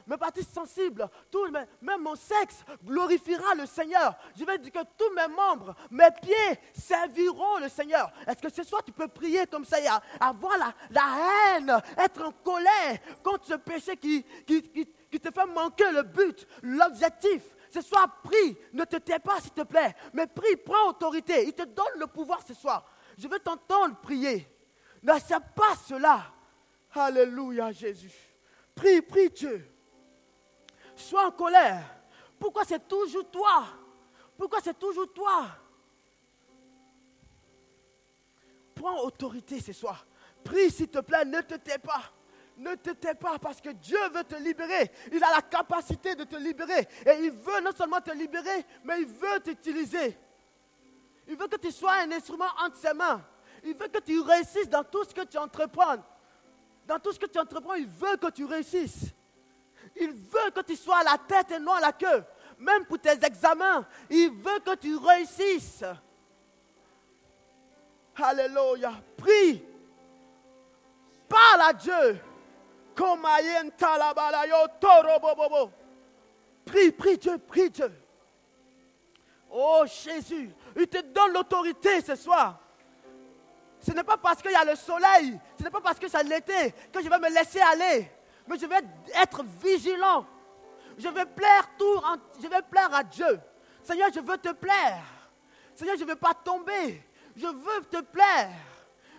[0.07, 4.15] mes parties sensibles, tout, même mon sexe glorifiera le Seigneur.
[4.37, 8.11] Je vais dire que tous mes membres, mes pieds serviront le Seigneur.
[8.27, 9.77] Est-ce que ce soir tu peux prier comme ça,
[10.19, 10.53] avoir
[10.89, 14.23] la, haine, être en colère contre ce péché qui
[15.19, 17.41] te fait manquer le but, l'objectif
[17.75, 18.57] ce soir, prie.
[18.71, 19.93] Ne te tais pas, s'il te plaît.
[20.13, 21.45] Mais prie, prends autorité.
[21.45, 22.89] Il te donne le pouvoir ce soir.
[23.17, 24.47] Je veux t'entendre prier.
[25.03, 26.33] N'accepte pas cela.
[26.93, 28.13] Alléluia, Jésus.
[28.73, 29.69] Prie, prie Dieu.
[30.95, 31.83] Sois en colère.
[32.39, 33.65] Pourquoi c'est toujours toi?
[34.37, 35.47] Pourquoi c'est toujours toi?
[38.73, 40.05] Prends autorité ce soir.
[40.43, 42.03] Prie, s'il te plaît, ne te tais pas.
[42.57, 44.89] Ne te tais pas parce que Dieu veut te libérer.
[45.11, 46.87] Il a la capacité de te libérer.
[47.05, 50.17] Et il veut non seulement te libérer, mais il veut t'utiliser.
[51.27, 53.21] Il veut que tu sois un instrument entre ses mains.
[53.63, 55.97] Il veut que tu réussisses dans tout ce que tu entreprends.
[56.87, 59.13] Dans tout ce que tu entreprends, il veut que tu réussisses.
[59.95, 62.23] Il veut que tu sois à la tête et non à la queue.
[62.57, 65.83] Même pour tes examens, il veut que tu réussisses.
[68.15, 68.93] Alléluia.
[69.17, 69.63] Prie.
[71.27, 72.21] Parle à Dieu.
[76.65, 77.91] Prie, prie Dieu, prie Dieu.
[79.49, 82.59] Oh Jésus, il te donne l'autorité ce soir.
[83.79, 86.23] Ce n'est pas parce qu'il y a le soleil, ce n'est pas parce que c'est
[86.23, 88.09] l'été que je vais me laisser aller.
[88.47, 88.81] Mais je vais
[89.21, 90.25] être vigilant.
[90.97, 92.01] Je vais plaire tout,
[92.41, 93.39] je vais plaire à Dieu.
[93.83, 95.03] Seigneur, je veux te plaire.
[95.75, 97.03] Seigneur, je ne veux pas tomber.
[97.35, 98.49] Je veux te plaire.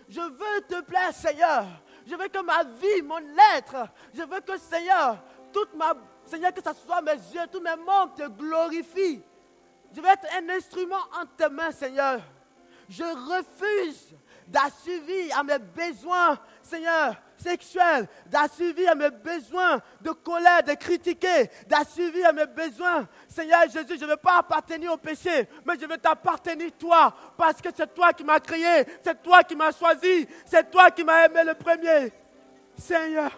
[0.09, 1.67] Je veux te plaire, Seigneur.
[2.07, 3.21] Je veux que ma vie, mon
[3.57, 5.19] être, je veux que Seigneur,
[5.53, 5.95] toute ma,
[6.25, 9.23] Seigneur, que ce soit mes yeux, tous mes membres te glorifient.
[9.93, 12.21] Je veux être un instrument en tes mains, Seigneur.
[12.89, 14.15] Je refuse
[14.47, 22.29] d'assuivir à mes besoins, Seigneur, sexuels, d'assuivir à mes besoins de colère, de critiquer, d'assuivir
[22.29, 23.09] à mes besoins.
[23.29, 27.61] Seigneur Jésus, je ne veux pas appartenir au péché, mais je veux t'appartenir toi, parce
[27.61, 31.27] que c'est toi qui m'as créé, c'est toi qui m'as choisi, c'est toi qui m'as
[31.27, 32.13] aimé le premier.
[32.77, 33.31] Seigneur,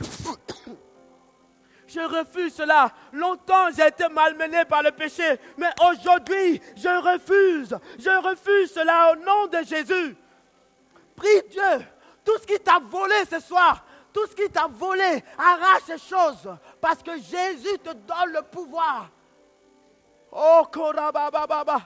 [1.86, 2.90] je refuse cela.
[3.12, 5.38] Longtemps, j'ai été malmené par le péché.
[5.58, 7.76] Mais aujourd'hui, je refuse.
[7.98, 10.16] Je refuse cela au nom de Jésus.
[11.16, 11.86] Prie Dieu.
[12.24, 16.48] Tout ce qui t'a volé ce soir, tout ce qui t'a volé, arrache ces choses.
[16.80, 19.08] Parce que Jésus te donne le pouvoir.
[20.30, 21.80] Oh, Korabababa.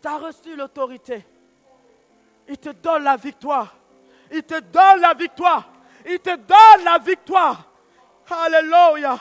[0.00, 1.26] Tu as reçu l'autorité.
[2.46, 3.74] Il te donne la victoire.
[4.30, 5.68] Il te donne la victoire.
[6.06, 7.70] Il te donne la victoire.
[8.28, 9.18] Alléluia.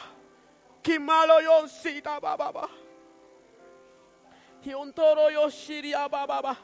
[6.11, 6.57] Bababa.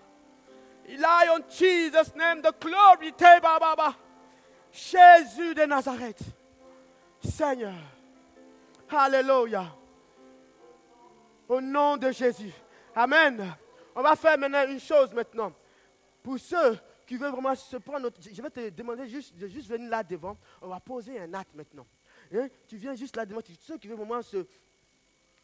[0.98, 3.96] Lie on Jesus' name the glory te bababa.
[4.72, 6.22] Jésus de Nazareth.
[7.22, 7.74] Seigneur.
[8.90, 9.66] Alléluia.
[11.48, 12.54] Au nom de Jésus.
[12.96, 13.56] Amen.
[13.96, 15.54] On va faire maintenant une chose maintenant.
[16.24, 19.90] Pour ceux qui veulent vraiment se prendre, je vais te demander juste de juste venir
[19.90, 20.38] là devant.
[20.62, 21.88] On va poser un acte maintenant.
[22.34, 22.48] Hein?
[22.68, 24.46] Tu viens juste là devant, ceux qui veulent vraiment se,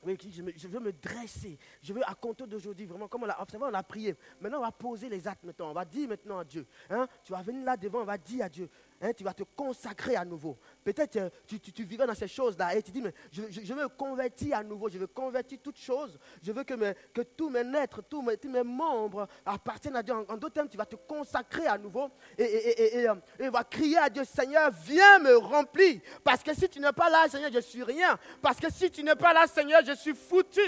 [0.08, 1.58] je, veux me dresser.
[1.82, 4.16] Je veux à compter d'aujourd'hui, vraiment, comme on a, on a prié.
[4.40, 5.72] Maintenant, on va poser les actes maintenant.
[5.72, 6.66] On va dire maintenant à Dieu.
[6.90, 8.70] Hein, tu vas venir là devant, on va dire à Dieu.
[9.02, 10.58] Hein, tu vas te consacrer à nouveau.
[10.82, 13.42] Peut-être euh, tu, tu, vivais dans ces choses-là et tu dis, mais je,
[13.74, 16.18] veux me convertir à nouveau, je veux convertir toutes choses.
[16.42, 16.74] Je veux que,
[17.14, 20.14] que tous mes êtres, tous mes, tous mes, membres appartiennent à Dieu.
[20.14, 23.66] En, d'autres termes, tu vas te consacrer à nouveau et, et, et, euh, et, va
[23.66, 26.00] crier à Dieu, Seigneur, viens me remplir.
[26.24, 28.18] Parce que si tu n'es pas là, Seigneur, je suis rien.
[28.42, 30.62] Parce que si tu n'es pas là, Seigneur, je suis foutu.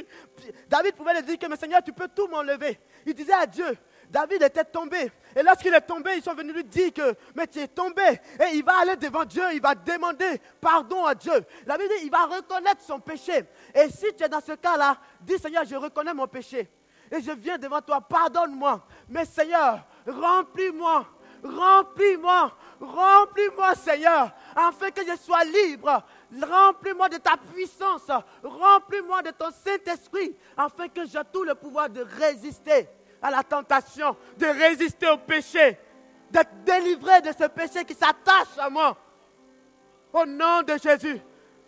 [0.68, 2.78] David pouvait le dire que, mais Seigneur, tu peux tout m'enlever.
[3.06, 3.78] Il disait à Dieu,
[4.10, 5.12] David était tombé.
[5.38, 8.02] Et lorsqu'il est tombé, ils sont venus lui dire que, mais tu es tombé.
[8.40, 11.46] Et il va aller devant Dieu, il va demander pardon à Dieu.
[11.68, 13.44] La Bible dit, il va reconnaître son péché.
[13.76, 16.68] Et si tu es dans ce cas-là, dis Seigneur, je reconnais mon péché.
[17.12, 18.84] Et je viens devant toi, pardonne-moi.
[19.10, 21.06] Mais Seigneur, remplis-moi,
[21.44, 26.04] remplis-moi, remplis-moi Seigneur, afin que je sois libre.
[26.32, 28.10] Remplis-moi de ta puissance,
[28.44, 32.90] remplis-moi de ton Saint-Esprit, afin que j'ai tout le pouvoir de résister
[33.22, 35.78] à la tentation, de résister au péché,
[36.30, 38.98] d'être délivré de ce péché qui s'attache à moi.
[40.14, 41.20] Au nom de Jésus.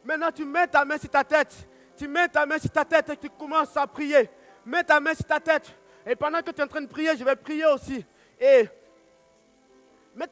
[0.04, 1.56] Maintenant, tu mets ta main sur ta tête.
[1.97, 4.30] Tu mets ta main sur ta tête et tu commences à prier.
[4.66, 5.76] Mets ta main sur ta tête.
[6.06, 8.06] Et pendant que tu es en train de prier, je vais prier aussi.
[8.39, 8.68] Et